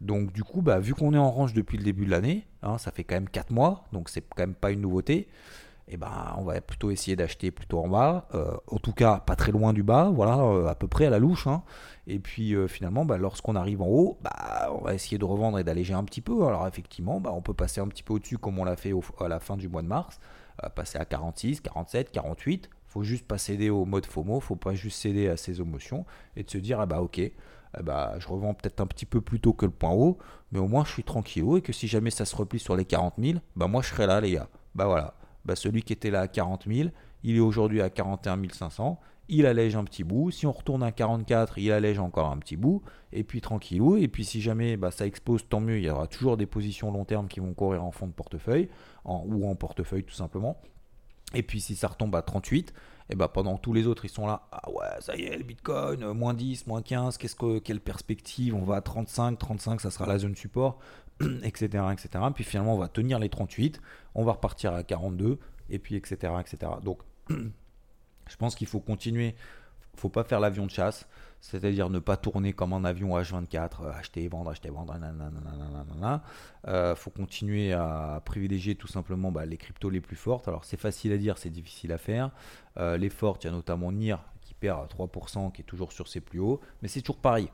Donc 0.01 0.33
du 0.33 0.45
coup, 0.45 0.62
bah, 0.62 0.79
vu 0.79 0.95
qu'on 0.95 1.12
est 1.14 1.19
en 1.19 1.31
range 1.31 1.53
depuis 1.53 1.79
le 1.79 1.85
début 1.85 2.07
de 2.07 2.11
l'année, 2.11 2.47
hein, 2.62 2.79
ça 2.79 2.90
fait 2.90 3.05
quand 3.05 3.16
même 3.16 3.29
4 3.29 3.51
mois, 3.51 3.85
donc 3.92 4.09
c'est 4.09 4.23
quand 4.23 4.42
même 4.42 4.55
pas 4.55 4.71
une 4.71 4.81
nouveauté 4.81 5.29
eh 5.88 5.96
ben, 5.96 6.35
on 6.37 6.42
va 6.42 6.61
plutôt 6.61 6.90
essayer 6.90 7.16
d'acheter 7.16 7.53
plutôt 7.53 7.79
en 7.79 7.88
bas, 7.88 8.27
euh, 8.35 8.57
en 8.66 8.79
tout 8.79 8.92
cas 8.92 9.18
pas 9.20 9.37
très 9.37 9.53
loin 9.53 9.72
du 9.72 9.85
bas, 9.85 10.11
voilà, 10.12 10.38
euh, 10.38 10.66
à 10.66 10.75
peu 10.75 10.88
près 10.88 11.07
à 11.07 11.11
la 11.11 11.20
louche. 11.20 11.46
Hein. 11.46 11.62
Et 12.09 12.18
puis 12.18 12.55
euh, 12.55 12.66
finalement, 12.66 13.05
bah, 13.05 13.18
lorsqu'on 13.18 13.55
arrive 13.55 13.83
en 13.83 13.87
haut, 13.87 14.18
bah, 14.20 14.68
on 14.72 14.85
va 14.85 14.94
essayer 14.94 15.16
de 15.16 15.25
revendre 15.25 15.59
et 15.61 15.64
d'alléger 15.64 15.94
un 15.94 16.03
petit 16.03 16.20
peu. 16.20 16.44
Alors 16.46 16.66
effectivement, 16.66 17.20
bah, 17.20 17.31
on 17.33 17.40
peut 17.40 17.55
passer 17.55 17.81
un 17.81 17.87
petit 17.87 18.03
peu 18.03 18.14
au-dessus 18.14 18.38
comme 18.38 18.59
on 18.59 18.64
l'a 18.64 18.77
fait 18.77 18.92
à 19.20 19.29
la 19.29 19.38
fin 19.38 19.57
du 19.57 19.68
mois 19.68 19.83
de 19.83 19.87
mars, 19.87 20.18
passer 20.75 20.99
à 20.99 21.05
46, 21.05 21.61
47, 21.61 22.11
48. 22.11 22.68
Faut 22.88 23.03
juste 23.05 23.27
pas 23.27 23.38
céder 23.38 23.70
au 23.70 23.85
mode 23.85 24.07
FOMO, 24.07 24.40
faut 24.40 24.57
pas 24.57 24.75
juste 24.75 24.99
céder 25.01 25.29
à 25.29 25.37
ses 25.37 25.61
émotions 25.61 26.05
et 26.35 26.42
de 26.42 26.51
se 26.51 26.59
dire 26.59 26.81
ah 26.81 26.87
bah 26.87 27.03
ok, 27.03 27.20
bah, 27.83 28.14
je 28.18 28.27
revends 28.27 28.55
peut-être 28.55 28.81
un 28.81 28.87
petit 28.87 29.07
peu 29.07 29.20
plus 29.20 29.38
tôt 29.38 29.53
que 29.53 29.66
le 29.66 29.72
point 29.72 29.90
haut, 29.90 30.18
mais 30.51 30.59
au 30.59 30.66
moins 30.66 30.85
je 30.85 30.92
suis 30.92 31.05
tranquille 31.05 31.44
et 31.59 31.62
que 31.62 31.72
si 31.72 31.88
jamais 31.88 32.11
ça 32.11 32.25
se 32.25 32.35
replie 32.35 32.59
sur 32.59 32.75
les 32.75 32.87
40 32.87 33.14
000, 33.18 33.38
bah 33.55 33.66
moi 33.66 33.83
je 33.83 33.88
serai 33.88 34.07
là 34.07 34.20
les 34.20 34.33
gars. 34.33 34.49
Bah 34.75 34.87
voilà. 34.87 35.14
Bah, 35.47 35.57
celui 35.57 35.83
qui 35.83 35.93
était 35.93 36.11
là 36.11 36.23
à 36.23 36.29
40 36.29 36.65
000, 36.67 36.91
il 37.23 37.37
est 37.37 37.41
aujourd'hui 37.41 37.81
à 37.81 37.89
41 37.89 38.39
500. 38.53 39.01
Il 39.29 39.47
allège 39.47 39.75
un 39.75 39.85
petit 39.85 40.05
bout. 40.05 40.31
Si 40.31 40.47
on 40.47 40.53
retourne 40.53 40.83
à 40.83 40.93
44, 40.93 41.59
il 41.59 41.73
allège 41.73 41.99
encore 41.99 42.31
un 42.31 42.37
petit 42.39 42.57
bout. 42.57 42.83
Et 43.13 43.25
puis 43.25 43.41
tranquillou. 43.41 43.97
Et 43.97 44.09
puis 44.09 44.25
si 44.25 44.41
jamais 44.41 44.77
bah, 44.77 44.91
ça 44.91 45.07
explose, 45.07 45.49
tant 45.49 45.61
mieux. 45.61 45.79
Il 45.79 45.85
y 45.85 45.91
aura 45.91 46.07
toujours 46.07 46.37
des 46.37 46.47
positions 46.47 46.91
long 46.91 47.05
terme 47.05 47.29
qui 47.29 47.41
vont 47.41 47.55
courir 47.55 47.85
en 47.85 47.93
fond 47.93 48.07
de 48.07 48.13
portefeuille 48.13 48.69
ou 49.05 49.49
en 49.49 49.55
portefeuille 49.55 50.05
tout 50.05 50.15
simplement. 50.15 50.61
Et 51.35 51.43
puis 51.43 51.61
si 51.61 51.75
ça 51.75 51.89
retombe 51.89 52.15
à 52.15 52.23
38, 52.23 52.73
et 53.11 53.15
bah 53.15 53.29
pendant 53.29 53.59
tous 53.59 53.73
les 53.73 53.87
autres 53.87 54.05
ils 54.05 54.11
sont 54.11 54.27
là, 54.27 54.43
ah 54.53 54.71
ouais, 54.71 55.01
ça 55.01 55.17
y 55.17 55.25
est, 55.25 55.37
le 55.37 55.43
Bitcoin, 55.43 56.13
moins 56.13 56.35
10, 56.35 56.67
moins 56.67 56.83
15, 56.83 57.19
qu'est-ce 57.19 57.35
que, 57.35 57.59
quelle 57.59 57.81
perspective, 57.81 58.55
on 58.55 58.63
va 58.63 58.77
à 58.77 58.81
35, 58.81 59.37
35, 59.39 59.81
ça 59.81 59.91
sera 59.91 60.07
la 60.07 60.19
zone 60.19 60.37
support, 60.37 60.79
etc., 61.42 61.85
etc. 61.92 62.24
Puis 62.35 62.44
finalement, 62.44 62.74
on 62.74 62.79
va 62.79 62.88
tenir 62.88 63.18
les 63.18 63.29
38, 63.29 63.81
on 64.14 64.24
va 64.24 64.33
repartir 64.33 64.74
à 64.74 64.83
42, 64.83 65.38
et 65.70 65.79
puis 65.79 65.96
etc., 65.96 66.33
etc. 66.40 66.72
Donc, 66.83 67.00
Je 68.29 68.37
pense 68.37 68.55
qu'il 68.55 68.66
faut 68.66 68.81
continuer. 68.81 69.35
Faut 69.96 70.11
pas 70.11 70.24
faire 70.24 70.40
l'avion 70.40 70.66
de 70.66 70.70
chasse, 70.70 71.09
c'est-à-dire 71.40 71.88
ne 71.88 71.98
pas 71.98 72.18
tourner 72.18 72.52
comme 72.52 72.74
un 72.74 72.85
avion 72.85 73.18
H24, 73.18 73.83
euh, 73.83 73.92
acheter, 73.92 74.29
vendre, 74.29 74.50
acheter, 74.50 74.68
vendre, 74.68 74.94
euh, 76.68 76.94
faut 76.94 77.09
continuer 77.09 77.72
à 77.72 78.20
privilégier 78.22 78.74
tout 78.74 78.88
simplement 78.88 79.33
bah, 79.33 79.46
les 79.46 79.57
cryptos 79.57 79.88
les 79.88 80.02
plus 80.02 80.16
fortes. 80.16 80.48
Alors 80.48 80.66
c'est 80.66 80.79
facile 80.79 81.12
à 81.12 81.16
dire, 81.16 81.38
c'est 81.38 81.48
difficile 81.48 81.92
à 81.92 81.98
faire. 81.98 82.31
Euh, 82.76 82.98
les 82.98 83.09
fortes, 83.09 83.44
il 83.44 83.46
y 83.46 83.50
a 83.50 83.55
notamment 83.55 83.90
NIR 83.90 84.22
qui 84.42 84.52
perd 84.52 84.81
à 84.83 84.87
3%, 84.87 85.50
qui 85.50 85.62
est 85.62 85.64
toujours 85.64 85.92
sur 85.92 86.09
ses 86.09 86.20
plus 86.20 86.40
hauts, 86.40 86.61
mais 86.83 86.88
c'est 86.88 87.00
toujours 87.00 87.22
pareil. 87.22 87.48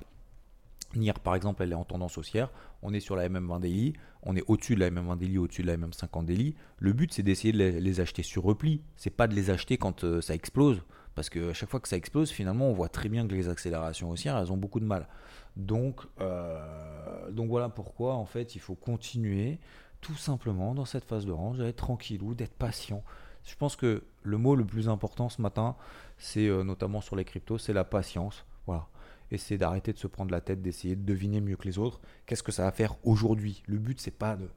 NIR, 0.97 1.21
par 1.21 1.35
exemple, 1.35 1.63
elle 1.63 1.73
est 1.73 1.77
en 1.77 1.85
tendance 1.85 2.19
haussière. 2.19 2.51
On 2.83 2.93
est 2.93 3.01
sur 3.01 3.17
la 3.17 3.29
MM20 3.29 3.61
daily. 3.61 3.95
On 4.23 4.37
est 4.37 4.45
au-dessus 4.47 4.75
de 4.75 4.81
la 4.81 4.91
MM20 4.91 5.19
daily, 5.19 5.39
au-dessus 5.39 5.63
de 5.63 5.67
la 5.69 5.77
MM50 5.77 6.25
daily. 6.25 6.55
Le 6.79 6.93
but, 6.93 7.13
c'est 7.13 7.23
d'essayer 7.23 7.53
de 7.53 7.59
les, 7.59 8.01
acheter 8.01 8.23
sur 8.23 8.43
repli. 8.43 8.83
C'est 8.97 9.11
pas 9.11 9.27
de 9.27 9.35
les 9.35 9.51
acheter 9.51 9.79
quand 9.79 10.05
euh, 10.05 10.21
ça 10.21 10.35
explose. 10.35 10.83
Parce 11.15 11.29
que 11.29 11.51
à 11.51 11.53
chaque 11.53 11.69
fois 11.69 11.81
que 11.81 11.89
ça 11.89 11.97
explose, 11.97 12.31
finalement, 12.31 12.69
on 12.69 12.73
voit 12.73 12.89
très 12.89 13.09
bien 13.09 13.27
que 13.27 13.35
les 13.35 13.49
accélérations 13.49 14.11
haussières, 14.11 14.39
elles 14.39 14.51
ont 14.51 14.57
beaucoup 14.57 14.81
de 14.81 14.87
mal. 14.87 15.09
Donc, 15.57 16.01
euh, 16.21 17.31
donc 17.31 17.49
voilà 17.49 17.69
pourquoi, 17.69 18.15
en 18.15 18.25
fait, 18.25 18.55
il 18.55 18.61
faut 18.61 18.75
continuer 18.75 19.59
tout 20.01 20.17
simplement 20.17 20.75
dans 20.75 20.87
cette 20.87 21.05
phase 21.05 21.27
de 21.27 21.33
range, 21.33 21.59
d'être 21.59 21.77
tranquillou, 21.77 22.35
d'être 22.35 22.55
patient. 22.55 23.05
Je 23.45 23.55
pense 23.57 23.77
que 23.77 24.05
le 24.23 24.39
mot 24.39 24.57
le 24.57 24.65
plus 24.65 24.89
important 24.89 25.29
ce 25.29 25.43
matin, 25.43 25.77
c'est 26.17 26.47
euh, 26.47 26.65
notamment 26.65 27.01
sur 27.01 27.17
les 27.17 27.25
cryptos, 27.25 27.59
c'est 27.59 27.73
la 27.73 27.85
patience. 27.85 28.47
Voilà 28.67 28.89
essayer 29.35 29.59
d'arrêter 29.59 29.92
de 29.92 29.99
se 29.99 30.07
prendre 30.07 30.31
la 30.31 30.40
tête, 30.40 30.62
d'essayer 30.62 30.97
de 30.97 31.05
deviner 31.05 31.40
mieux 31.40 31.57
que 31.57 31.64
les 31.64 31.79
autres. 31.79 32.01
Qu'est-ce 32.27 32.42
que 32.42 32.53
ça 32.53 32.64
va 32.64 32.73
faire 32.73 32.97
aujourd'hui? 33.05 33.62
Le 33.66 33.79
but, 33.79 34.01
c'est 34.01 34.11
pas 34.11 34.37
de, 34.37 34.49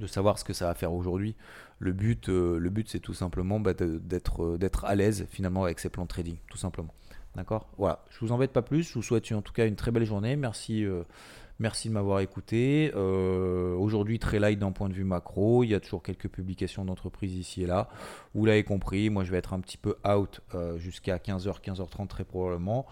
de 0.00 0.06
savoir 0.06 0.38
ce 0.38 0.44
que 0.44 0.52
ça 0.52 0.66
va 0.66 0.74
faire 0.74 0.92
aujourd'hui. 0.92 1.36
Le 1.78 1.92
but, 1.92 2.28
euh, 2.28 2.58
but 2.70 2.88
c'est 2.88 3.00
tout 3.00 3.14
simplement 3.14 3.60
bah, 3.60 3.74
d'être, 3.74 4.42
euh, 4.42 4.58
d'être 4.58 4.84
à 4.84 4.94
l'aise 4.94 5.26
finalement 5.30 5.64
avec 5.64 5.78
ses 5.78 5.90
plans 5.90 6.04
de 6.04 6.08
trading, 6.08 6.36
tout 6.48 6.58
simplement. 6.58 6.94
D'accord? 7.36 7.68
Voilà, 7.78 8.04
je 8.10 8.18
vous 8.20 8.32
embête 8.32 8.52
pas 8.52 8.62
plus. 8.62 8.82
Je 8.82 8.94
vous 8.94 9.02
souhaite 9.02 9.30
en 9.30 9.42
tout 9.42 9.52
cas 9.52 9.66
une 9.66 9.76
très 9.76 9.92
belle 9.92 10.04
journée. 10.04 10.34
Merci. 10.34 10.84
Euh, 10.84 11.04
merci 11.60 11.88
de 11.88 11.94
m'avoir 11.94 12.20
écouté. 12.20 12.92
Aujourd'hui, 12.94 14.18
très 14.18 14.40
light 14.40 14.58
d'un 14.58 14.72
point 14.72 14.88
de 14.88 14.94
vue 14.94 15.04
macro. 15.04 15.62
Il 15.62 15.68
y 15.68 15.74
a 15.74 15.80
toujours 15.80 16.02
quelques 16.02 16.28
publications 16.28 16.84
d'entreprises 16.84 17.36
ici 17.36 17.62
et 17.62 17.66
là. 17.66 17.88
Vous 18.34 18.46
l'avez 18.46 18.64
compris, 18.64 19.10
moi 19.10 19.22
je 19.24 19.30
vais 19.30 19.38
être 19.38 19.52
un 19.52 19.60
petit 19.60 19.76
peu 19.76 19.94
out 20.08 20.40
jusqu'à 20.78 21.18
15h, 21.18 21.60
15h30 21.60 22.08
très 22.08 22.24
probablement. 22.24 22.86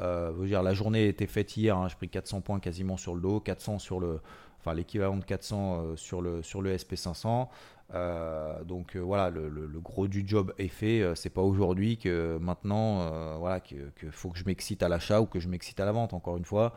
Euh, 0.00 0.46
dire, 0.46 0.62
la 0.62 0.74
journée 0.74 1.08
était 1.08 1.26
faite 1.26 1.56
hier, 1.56 1.76
hein, 1.76 1.88
j'ai 1.88 1.96
pris 1.96 2.08
400 2.08 2.40
points 2.40 2.60
quasiment 2.60 2.96
sur 2.96 3.14
le 3.14 3.20
dos, 3.20 3.40
400 3.40 3.78
sur 3.78 4.00
le, 4.00 4.20
enfin 4.60 4.74
l'équivalent 4.74 5.16
de 5.16 5.24
400 5.24 5.76
euh, 5.76 5.96
sur 5.96 6.20
le 6.20 6.42
sur 6.42 6.62
le 6.62 6.74
SP500. 6.76 7.48
Euh, 7.94 8.64
donc 8.64 8.96
voilà, 8.96 9.30
le, 9.30 9.68
gros 9.80 10.08
du 10.08 10.24
job 10.26 10.52
est 10.58 10.68
fait. 10.68 11.04
c'est 11.14 11.30
pas 11.30 11.42
aujourd'hui 11.42 11.98
que 11.98 12.38
maintenant, 12.40 13.38
voilà, 13.38 13.60
que, 13.60 13.76
faut 14.10 14.30
que 14.30 14.38
je 14.38 14.44
m'excite 14.46 14.82
à 14.82 14.88
l'achat 14.88 15.20
ou 15.20 15.26
que 15.26 15.38
je 15.38 15.48
m'excite 15.48 15.78
à 15.80 15.84
la 15.84 15.92
vente. 15.92 16.12
Encore 16.14 16.36
une 16.36 16.44
fois, 16.44 16.72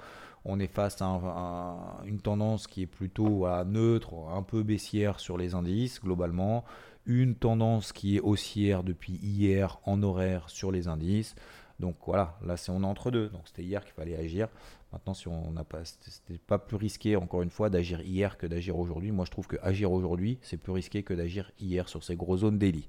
on 0.46 0.60
est 0.60 0.68
face 0.68 1.02
à, 1.02 2.04
une 2.06 2.20
tendance 2.20 2.68
qui 2.68 2.84
est 2.84 2.88
plutôt 2.88 3.48
neutre, 3.66 4.14
un 4.32 4.44
peu 4.44 4.64
baissière 4.64 5.20
sur 5.20 5.38
les 5.38 5.56
indices 5.56 6.02
globalement. 6.02 6.66
Une 7.06 7.36
tendance 7.36 7.94
qui 7.94 8.18
est 8.18 8.20
haussière 8.20 8.84
depuis 8.84 9.14
hier 9.14 9.80
en 9.86 10.04
horaire 10.04 10.50
sur 10.50 10.74
les 10.74 10.90
indices. 10.90 11.36
Donc 11.80 11.96
voilà, 12.06 12.38
là 12.44 12.58
c'est 12.58 12.72
on 12.72 12.82
est 12.82 12.86
entre 12.86 13.12
deux. 13.12 13.30
Donc 13.30 13.42
c'était 13.46 13.64
hier 13.64 13.84
qu'il 13.84 13.94
fallait 13.94 14.16
agir. 14.16 14.48
Maintenant, 14.92 15.14
si 15.14 15.28
on 15.28 15.52
n'a 15.52 15.64
pas, 15.64 15.84
c'était 15.84 16.40
pas 16.40 16.58
plus 16.58 16.78
risqué 16.78 17.16
encore 17.16 17.42
une 17.42 17.50
fois 17.50 17.70
d'agir 17.70 18.02
hier 18.02 18.38
que 18.38 18.48
d'agir 18.48 18.78
aujourd'hui. 18.78 19.12
Moi, 19.12 19.26
je 19.26 19.32
trouve 19.32 19.48
que 19.48 19.58
agir 19.62 19.92
aujourd'hui, 19.92 20.40
c'est 20.42 20.58
plus 20.58 20.72
risqué 20.72 21.04
que 21.04 21.14
d'agir 21.14 21.52
hier 21.60 21.90
sur 21.90 22.04
ces 22.04 22.16
grosses 22.16 22.40
zones 22.42 22.58
daily. 22.58 22.88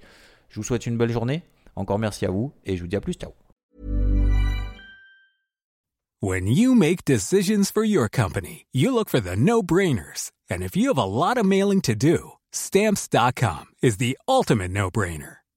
Je 0.48 0.56
vous 0.56 0.62
souhaite 0.62 0.86
une 0.86 0.96
belle 0.96 1.10
journée. 1.10 1.42
Encore 1.76 1.98
merci 1.98 2.24
à 2.24 2.30
vous 2.30 2.52
et 2.64 2.76
je 2.76 2.82
vous 2.82 2.88
dis 2.88 2.96
à 2.96 3.00
plus. 3.00 3.14
Ciao. 3.14 3.32
When 6.20 6.48
you 6.48 6.74
make 6.74 7.04
decisions 7.04 7.70
for 7.70 7.84
your 7.84 8.08
company, 8.08 8.66
you 8.72 8.92
look 8.92 9.08
for 9.08 9.20
the 9.20 9.36
no-brainers. 9.36 10.32
And 10.50 10.62
if 10.62 10.76
you 10.76 10.88
have 10.88 10.98
a 10.98 11.04
lot 11.04 11.36
of 11.36 11.46
mailing 11.46 11.80
to 11.82 11.94
do, 11.94 12.32
stamps.com 12.50 13.66
is 13.82 13.98
the 13.98 14.18
ultimate 14.26 14.72
no-brainer. 14.72 15.38